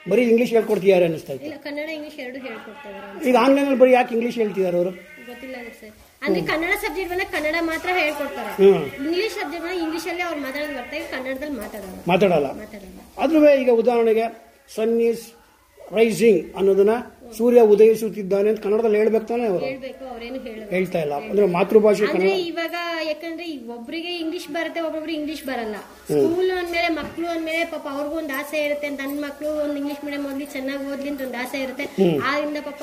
[0.09, 1.51] ಬರೀ ಇಂಗ್ಲೀಷ್ ಹೇಳ್ಕೊಡ್ತಿದ್ದಾರೆ ಅನಿಸ್ತಾ ಇತ್ತು.
[1.63, 4.91] ಕನ್ನಡ ಇಂಗ್ಲಿಷ್ ಎರಡು ಹೇಳ್ಕೊಡ್ತಾ ಇದಾರೆ ಈಗ ಆನ್ಲೈನಲ್ಲಿ ಬರೀ ಯಾಕೆ ಇಂಗ್ಲೀಷ್ ಹೇಳ್ತಿದ್ದಾರೆ ಅವರು?
[5.29, 5.93] ಗೊತ್ತಿಲ್ಲ ಸರ್
[6.25, 8.51] ಅಂದ್ರೆ ಕನ್ನಡ ಸಬ್ಜೆಕ್ಟ್ ಮೇಲೆ ಕನ್ನಡ ಮಾತ್ರ ಹೇಳ್ಕೊಡ್ತಾರೆ.
[9.05, 11.97] ಇಂಗ್ಲೀಷ್ ಸಬ್ಜೆಕ್ಟ್ ಬಂದಾಗ ಇಂಗ್ಲಿಷ್ ಅಲ್ಲಿ ಅವ್ರು ಮಾತಾಡೋದು ಬರ್ತಾ ಈಗ ಕನ್ನಡದಲ್ಲಿ ಮಾತಾಡಲ್ಲ.
[12.11, 12.47] ಮಾತಾಡಲ್ಲ
[13.23, 14.25] ಆದ್ರೂ ಈಗ ಉದಾಹರಣೆಗೆ
[14.75, 15.25] ಸನ್ ಈಸ್
[15.79, 16.93] ರೈಸಿಂಗ್ ಅನ್ನೋದನ್ನ
[17.37, 19.65] ಸೂರ್ಯ ಉದಯಿಸುತ್ತಿದ್ದಾನೆ ಅಂತ ಕನ್ನಡದಲ್ಲಿ ಹೇಳ್ಬೇಕು ತಾನೆ ಅವರು?
[20.75, 21.13] ಹೇಳ್ತಾ ಇಲ್ಲ.
[21.29, 22.75] ಅಂದ್ರೆ ಮಾತೃಭಾಷೆ ಅಂದ್ರೆ ಕನ್ನಡ ಇವಾಗ
[23.07, 25.75] ಯಾಕಂದ್ರೆ ಒಬ್ಬರಿಗೆ ಒಬ್ರಿಗೆ ಇಂಗ್ಲಿಷ್ ಬರುತ್ತೆ ಒಬ್ಬೊಬ್ರಿಗೆ ಇಂಗ್ಲಿಷ್ ಬರಲ್ಲ.
[26.05, 28.89] ಸ್ಕೂಲ್ ಅಂದ್ಮೇಲೆ ಮಕ್ಳು ಅಂದ್ಮೇಲೆ ಪಾಪ ಅವ್ರಿಗೂ ಒಂದು ಆಸೆ ಇರುತ್ತೆ.
[28.89, 31.85] ನನ್ನ ಮಕ್ಳು ಒಂದು ಇಂಗ್ಲಿಷ್ ಮೀಡಿಯಂ ಓದ್ಲಿ ಚೆನ್ನಾಗಿ ಓದ್ಲಿ ಅಂತ ಒಂದು ಆಸೆ ಇರುತ್ತೆ.
[32.29, 32.81] ಆದ್ರಿಂದ ಪಾಪ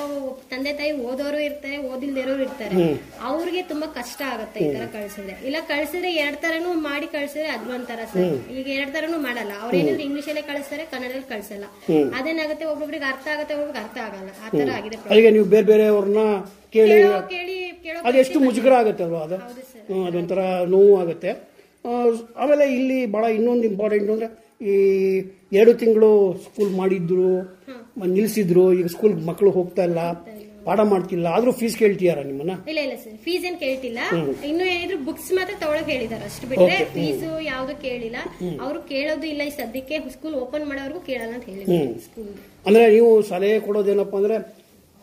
[0.50, 2.76] ತಂದೆ ತಾಯಿ ಓದೋರು ಇರ್ತಾರೆ ಓದಿಲ್ದಿರೋರು ಇರ್ತಾರೆ.
[3.22, 5.46] ಅವ್ರಿಗೆ ತುಂಬಾ ಕಷ್ಟ ಆಗುತ್ತೆ ಈ ತರ ಕಳ್ಸಿದ್ರೆ.
[5.46, 8.52] ಇಲ್ಲ ಕಳ್ಸಿದ್ರೆ ಎರಡ್ ತರನು ಮಾಡಿ ಕಳ್ಸಿದ್ರೆ ಅದು ಒಂಥರ ಸರ್.
[8.58, 9.52] ಈಗ ಎರಡ್ ತರನು ಮಾಡಲ್ಲ.
[9.62, 11.64] ಅವ್ರ ಏನಿದ್ರೆ ಇಂಗ್ಲಿಷ್ ಅಲ್ಲೇ ಕಳಿಸ್ತಾರೆ ಕನ್ನಡದಲ್ಲಿ ಕಳ್ಸಲ್ಲ.
[12.20, 14.31] ಅದೇನಾಗುತ್ತೆ ಒಬ್ಬೊಬ್ರಿಗೆ ಅರ್ಥ ಆಗುತ್ತೆ ಒಬ್ಬೊಬ್ರಿಗೆ ಅರ್ಥ ಆಗಲ್ಲ.
[14.40, 14.96] ಆ ಆಗಿದೆ.
[15.10, 16.22] ಅಲ್ಲಿಗೆ ನೀವು ಬೇರೆ ಬೇರೆಯವ್ರನ್ನ
[16.74, 17.56] ಕೇಳಿ ಕೇಳೋ ಕೇಳಿ
[17.94, 19.36] ಅದು ಅದೆಷ್ಟು ಮುಜುಗರ ಆಗುತ್ತೆ ಅಲ್ವಾ ಅದು?
[20.08, 20.40] ಅದೊಂಥರ
[20.74, 21.30] ನೋವು ಆಗುತ್ತೆ.
[22.42, 24.28] ಆಮೇಲೆ ಇಲ್ಲಿ ಭಾಳ ಇನ್ನೊಂದು ಇಂಪಾರ್ಟೆಂಟ್ ಅಂದರೆ
[24.70, 24.74] ಈ
[25.58, 26.10] ಎರಡು ತಿಂಗಳು
[26.44, 27.30] ಸ್ಕೂಲ್ ಮಾಡಿದ್ರು
[28.00, 30.00] ನಿಲ್ಲಿಸಿದ್ರು ನಿಲ್ಸಿದ್ರು ಈಗ ಸ್ಕೂಲ್ ಮಕ್ಕಳು ಹೋಗ್ತಾ ಇಲ್ಲ.
[30.66, 32.54] ಪಾಠ ಮಾಡ್ತಿಲ್ಲ ಆದ್ರೂ ಫೀಸ್ ಕೇಳ್ತೀಯಾರ ನಿಮ್ಮನ್ನ?
[32.70, 34.00] ಇಲ್ಲ ಇಲ್ಲ ಸರ್ ಫೀಸ್ ಏನ್ ಕೇಳ್ತಿಲ್ಲ.
[34.50, 38.18] ಇನ್ನು ಏನಿದ್ರು ಬುಕ್ಸ್ ಮಾತ್ರ ತಗೊಳಕ್ ಹೇಳಿದಾರೆ ಅಷ್ಟು ಬಿಟ್ರೆ ಫೀಸ್ ಯಾವ್ದು ಕೇಳಿಲ್ಲ.
[38.64, 41.64] ಅವರು ಕೇಳೋದು ಇಲ್ಲ ಈ ಸದ್ಯಕ್ಕೆ ಸ್ಕೂಲ್ ಓಪನ್ ಮಾಡೋವರೆಗೂ ಕೇಳಲ್ಲ ಅಂತ ಹೇಳಿ
[42.08, 42.30] ಸ್ಕೂಲ್
[42.66, 44.38] ಅಂದ್ರೆ ನೀವು ಸಲಹೆ ಕೊಡೋದೇನಪ್ಪ ಅಂದ್ರೆ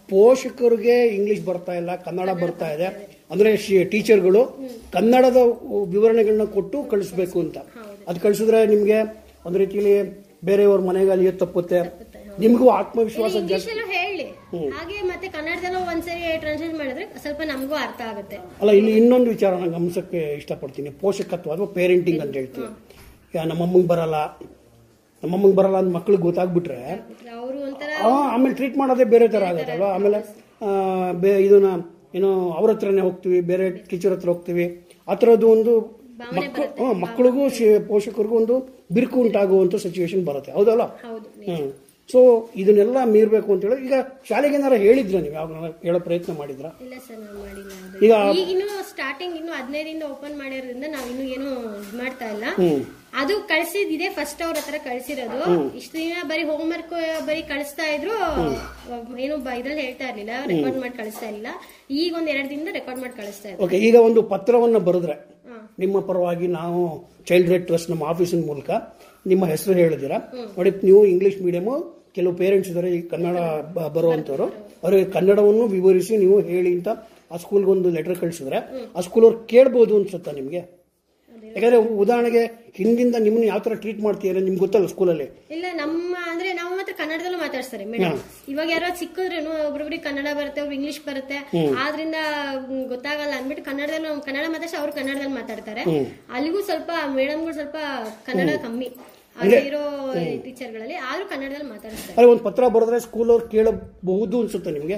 [0.10, 2.88] ಪೋಷಕರಿಗೆ ಇಂಗ್ಲಿಷ್ ಬರ್ತಾ ಇಲ್ಲ ಕನ್ನಡ ಬರ್ತಾ ಇದೆ.
[3.34, 3.50] ಅಂದ್ರೆ
[3.94, 4.42] ಟೀಚರ್ಗಳು
[4.96, 5.40] ಕನ್ನಡದ
[5.96, 7.58] ವಿವರಣೆಗಳನ್ನ ಕೊಟ್ಟು ಕಳಿಸ್ಬೇಕು ಅಂತ.
[8.10, 8.98] ಅದು ಕಳಿಸಿದ್ರೆ ನಿಮ್ಗೆ
[9.48, 9.96] ಒಂದ್ ರೀತಿಯಲ್ಲಿ
[10.48, 11.80] ಬೇರೆಯವ್ರ ಮನೆಗೆ ಅಲ್ಲಿ ತಪ್ಪುತ್ತೆ?
[12.44, 13.72] ನಿಮಗೂ ಆತ್ಮವಿಶ್ವಾಸ ಜಾಸ್ತಿ.
[14.58, 18.36] ಹಾಗೆ ಮತ್ತೆ ಕನ್ನಡದಲ್ಲೂ ಒಂದ್ಸರಿ ಟ್ರಾನ್ಸ್ಲೇಟ್ ಮಾಡಿದ್ರೆ ಸ್ವಲ್ಪ ನಮಗೂ ಅರ್ಥ ಆಗುತ್ತೆ.
[18.36, 20.90] ಅಲ್ಲ ಇಲ್ಲಿ ಇನ್ನೊಂದು ವಿಚಾರ ನಾನು ಗಮನಿಸಕ್ಕೆ ಇಷ್ಟಪಡ್ತೀನಿ.
[20.90, 22.68] ಪೋಷಕತ್ವ ಅಥವಾ ಪೇರೆಂಟಿಂಗ್ ಅಂತ ಹೇಳ್ತೀವಿ.
[23.36, 24.16] ಯಾ ನಮ್ಮಮ್ಮಂಗೆ ಬರಲ್ಲ.
[25.24, 27.10] ನಮ್ಮಮ್ಮಂಗೆ ಬರಲ್ಲ ಅಂತ ಮಕ್ಳಿಗೆ ಗೊತ್ತಾಗ್ಬಿಟ್ರೆ
[28.08, 30.20] ಆಮೇಲೆ ಟ್ರೀಟ್ ಮಾಡೋದೇ ಬೇರೆ ತರ ಆಗುತ್ತಲ್ವಾ ಆಮೇಲೆ
[31.14, 31.66] ಬೇ- ಇದನ್ನ
[32.16, 34.88] ಏನೋ ಅವ್ರ ಹತ್ರನೇ ಹೋಗ್ತೀವಿ ಬೇರೆ ಟೀಚರ್ ಹತ್ರ ಹೋಗ್ತೀವಿ.
[35.08, 36.00] ಆ ಥರದ್ದು ಒಂದು
[36.36, 37.50] ಮಕ್ಕಳು ಮಕ್ಕಳಿಗೂ
[37.88, 40.52] ಪೋಷಕರಿಗೂ ಒಂದು ಬಿರುಕು ಉಂಟಾಗುವಂತ ಸಿಚುವೇಶನ್ ಬರುತ್ತೆ.
[40.52, 40.84] ಹೌದಲ್ಲ?
[40.84, 41.89] ಹೌದು ಹ್ಮ್.
[42.10, 42.20] ಸೊ
[42.56, 43.96] ಇದನ್ನೆಲ್ಲ ಮೀರ್ಬೇಕು ಅಂತ ಹೇಳಿ ಈಗ
[44.30, 45.36] ಶಾಲೆಗೆ ಏನಾರ ಹೇಳಿದ್ರ ನೀವು?
[45.36, 45.48] ಯಾವ
[45.84, 46.68] ಹೇಳೋ ಪ್ರಯತ್ನ ಮಾಡಿದ್ರ?
[46.86, 47.72] ಇಲ್ಲ ಸರ್ ನಾವು ಮಾಡಿಲ್ಲ.
[47.80, 47.98] ಅದು.
[48.06, 51.50] ಈಗ ಈಗ ಇನ್ನು ಸ್ಟಾರ್ಟಿಂಗ್ ಇನ್ನು ಹದಿನೈದಿಂದ ಓಪನ್ ಮಾಡಿರೋದ್ರಿಂದ ನಾವು ಇನ್ನು ಏನು
[51.82, 52.46] ಇದ್ ಮಾಡ್ತಾ ಇಲ್ಲ.
[52.60, 52.80] ಹ್ಮ್.
[53.16, 55.40] ಅದು ಕಳಿಸಿದ್ದಿದೆ ಫಸ್ಟ್ ಅವ್ರ ಹತ್ರ ಕಳ್ಸಿರೋದು.
[55.78, 56.94] ಇಷ್ಟು ದಿನ ಬರೀ ಹೋಮ್ ವರ್ಕ್
[57.28, 58.16] ಬರೀ ಕಳಿಸ್ತಾ ಇದ್ರು
[59.20, 61.48] ಏನು ಬ- ಇದ್ರಲ್ಲಿ ಹೇಳ್ತಾ ಇರ್ಲಿಲ್ಲ ರೆಕಾರ್ಡ್ ಮಾಡಿ ಕಳಿಸ್ತಾ ಇಲ್ಲ.
[61.98, 63.62] ಈಗ ಒಂದ್ ಎರಡ್ ದಿನದಿಂದ ರೆಕಾರ್ಡ್ ಮಾಡಿ ಕಳಿಸ್ತಾ ಇದ್ರು.
[63.66, 65.18] ಓಕೆ ಈಗ ಒಂದು ಪತ್ರವನ್ನ ಬರೆದ್ರೆ
[65.80, 66.80] ನಿಮ್ಮ ಪರವಾಗಿ ನಾವು
[67.28, 68.70] ಚೈಲ್ಡ್ ರೈಟ್ ಟ್ರಸ್ಟ್ ನಮ್ಮ ಆಫೀಸಿನ ಮೂಲಕ
[69.26, 70.14] ನಿಮ್ಮ ಹೆಸರು ಹೇಳಿದಿರ
[70.58, 71.66] ನೋಡಿ ನೀವು ಇಂಗ್ಲಿಷ್ ಮೀಡಿಯಂ
[72.16, 73.38] ಕೆಲವು ಪೇರೆಂಟ್ಸ್ ಇದ್ದಾರೆ ಈ ಕನ್ನಡ
[73.76, 74.48] ಬ- ಬರುವಂತವ್ರು.
[74.84, 76.90] ಅವರಿಗೆ ಕನ್ನಡವನ್ನು ವಿವರಿಸಿ ನೀವು ಹೇಳಿ ಅಂತ
[77.32, 78.60] ಆ ಸ್ಕೂಲ್ಗೆ ಒಂದು ಲೆಟರ್ ಕಳಿಸಿದ್ರೆ
[78.96, 80.62] ಆ ಸ್ಕೂಲ್ ಅವ್ರು ಕೇಳ್ಬೋದು ಅನ್ಸುತ್ತಾ ನಿಮ್ಗೆ?
[81.50, 82.42] ಯಾಕಂದ್ರೆ ಉದಾಹರಣೆಗೆ
[82.76, 87.38] ಹಿಂದಿಂದ ನಿಮ್ನ ಯಾವ ತರ ಟ್ರೀಟ್ ಮಾಡ್ತೀರಾ ನಿಮ್ಗೆ ಗೊತ್ತಲ್ಲ ಸ್ಕೂಲಲ್ಲಿ ಇಲ್ಲ ನಮ್ಮ ಅಂದ್ರೆ ನಾವು ಮಾತ್ರ ಕನ್ನಡದಲ್ಲೂ
[87.38, 88.18] ಮಾತಾಡ್ತಾರೆ ಮೇಡಮ್
[88.48, 91.38] ಇವಾಗ ಯಾರೋ ಸಿಕ್ಕಿದ್ರೇನು ಒಬ್ರೊಬ್ರಿಗೆ ಕನ್ನಡ ಬರುತ್ತೆ ಒಬ್ರು ಇಂಗ್ಲಿಷ್ ಬರುತ್ತೆ.
[91.78, 92.18] ಆದ್ರಿಂದ
[92.88, 95.84] ಗೊತ್ತಾಗಲ್ಲ ಅಂದ್ಬಿಟ್ಟು ಕನ್ನಡದಲ್ಲಿ ಕನ್ನಡ ಮಾತಾಡ್ಸಿ ಅವ್ರು ಕನ್ನಡದಲ್ಲಿ ಮಾತಾಡ್ತಾರೆ.
[96.34, 97.78] ಅಲ್ಲಿಗೂ ಸ್ವಲ್ಪ ಮೇಡಮ್ಗಳು ಸ್ವಲ್ಪ
[98.26, 98.90] ಕನ್ನಡ ಕಮ್ಮಿ.
[99.68, 100.14] ಇರೋ
[100.44, 102.14] ಟೀಚರ್ಗಳಲ್ಲಿ ಆದ್ರೂ ಕನ್ನಡದಲ್ಲಿ ಮಾತಾಡ್ತಾರೆ.
[102.18, 104.98] ಅದೇ ಒಂದು ಪತ್ರ ಬರೆದ್ರೆ ಸ್ಕೂಲ್ ಅವ್ರು ಕೇಳಬಹುದು ಅನ್ಸುತ್ತೆ ನಿಮಗೆ?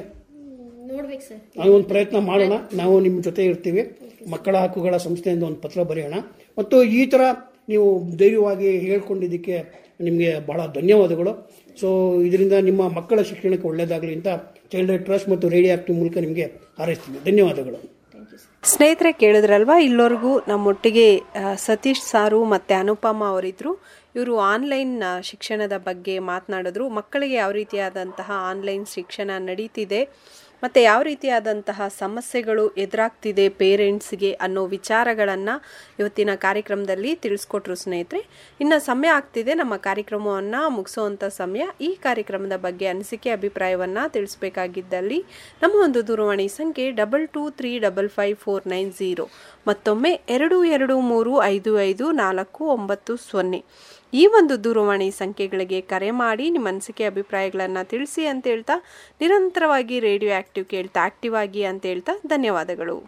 [0.92, 1.40] ನೋಡ್ಬೇಕು ಸರ್.
[1.58, 2.54] ನಾವು ಒಂದು ಪ್ರಯತ್ನ ಮಾಡೋಣ.
[2.74, 3.98] ನಾವು ನಿಮ್ಮ ಜೊತೆ ಇರ್ತೀವಿ.
[4.30, 6.14] ಮಕ್ಕಳ ಹಕ್ಕುಗಳ ಸಂಸ್ಥೆಯಿಂದ ಒಂದು ಪತ್ರ ಬರೆಯೋಣ.
[6.58, 7.22] ಮತ್ತು ಈ ಥರ
[7.70, 9.56] ನೀವು ಧೈರ್ಯವಾಗಿ ಹೇಳ್ಕೊಂಡಿದ್ದಕ್ಕೆ
[10.02, 11.52] ನಿಮಗೆ ಬಹಳ ಧನ್ಯವಾದಗಳು.
[11.82, 14.28] ಸೊ ಇದರಿಂದ ನಿಮ್ಮ ಮಕ್ಕಳ ಶಿಕ್ಷಣಕ್ಕೆ ಒಳ್ಳೆಯದಾಗಲಿ ಅಂತ
[14.72, 16.46] ಚೈಲ್ಡ್ ಟ್ರಸ್ಟ್ ಮತ್ತು ರೇಡಿಯೋ ಆಕ್ಟಿವ್ ಮೂಲಕ ನಿಮಗೆ
[16.80, 18.01] ಹಾರೈಸ್ತೀನಿ ಧನ್ಯವಾದಗಳು.
[18.64, 21.06] ಸ್ನೇಹಿತರೆ ಕೇಳಿದ್ರಲ್ವಾ, ಇಲ್ಲೋರ್ಗೂ ನಮ್ಮೊಟ್ಟಿಗೆ
[21.56, 23.72] ಸತೀಶ್ ಸಾರು ಮತ್ತು ಅನುಪಮ ಅವರಿದ್ರು.
[24.16, 24.94] ಇವರು ಆನ್ಲೈನ್
[25.30, 26.86] ಶಿಕ್ಷಣದ ಬಗ್ಗೆ ಮಾತನಾಡಿದ್ರು.
[26.90, 30.02] ಮಕ್ಕಳಿಗೆ ಯಾವ ರೀತಿಯಾದಂತಹ ಆನ್ಲೈನ್ ಶಿಕ್ಷಣ ನಡೀತಿದೆ
[30.64, 35.56] ಮತ್ತು ಯಾವ ರೀತಿಯಾದಂತಹ ಸಮಸ್ಯೆಗಳು ಎದುರಾಗ್ತಿದೆ ಪೇರೆಂಟ್ಸ್ಗೆ ಅನ್ನೋ ವಿಚಾರಗಳನ್ನು
[36.00, 38.22] ಇವತ್ತಿನ ಕಾರ್ಯಕ್ರಮದಲ್ಲಿ ತಿಳಿಸ್ಕೊಟ್ರು ಸ್ನೇಹಿತರೆ.
[38.64, 41.66] ಇನ್ನು ಸಮಯ ಆಗ್ತಿದೆ, ನಮ್ಮ ಕಾರ್ಯಕ್ರಮವನ್ನು ಮುಗಿಸುವಂಥ ಸಮಯ.
[41.88, 45.20] ಈ ಕಾರ್ಯಕ್ರಮದ ಬಗ್ಗೆ ಅನಿಸಿಕೆ, ಅಭಿಪ್ರಾಯವನ್ನು ತಿಳಿಸಬೇಕಾಗಿದ್ದಲ್ಲಿ
[45.64, 49.28] ನಮ್ಮ ಒಂದು ದೂರವಾಣಿ ಸಂಖ್ಯೆ double two three double five four nine zero
[49.68, 53.62] ಮತ್ತೊಮ್ಮೆ ಎರಡು ಎರಡು ಮೂರು ಐದು ಐದು ನಾಲ್ಕು ಒಂಬತ್ತು ಸೊನ್ನೆ.
[54.14, 58.84] ಈ ಒಂದು ದೂರವಾಣಿ ಸಂಖ್ಯೆಗಳಿಗೆ ಕರೆ ಮಾಡಿ ನಿಮ್ಮ ಅನಿಸಿಕೆ ಅಭಿಪ್ರಾಯಗಳನ್ನು ತಿಳಿಸಿ ಅಂತ ಹೇಳ್ತಾ
[59.22, 63.04] ನಿರಂತರವಾಗಿ ರೇಡಿಯೋ ಆಕ್ಟಿವ್ ಕೇಳ್ತಾ ಆಕ್ಟಿವ್ ಆಗಿ ಅಂತ ಹೇಳ್ತಾ ಧನ್ಯವಾದಗಳು.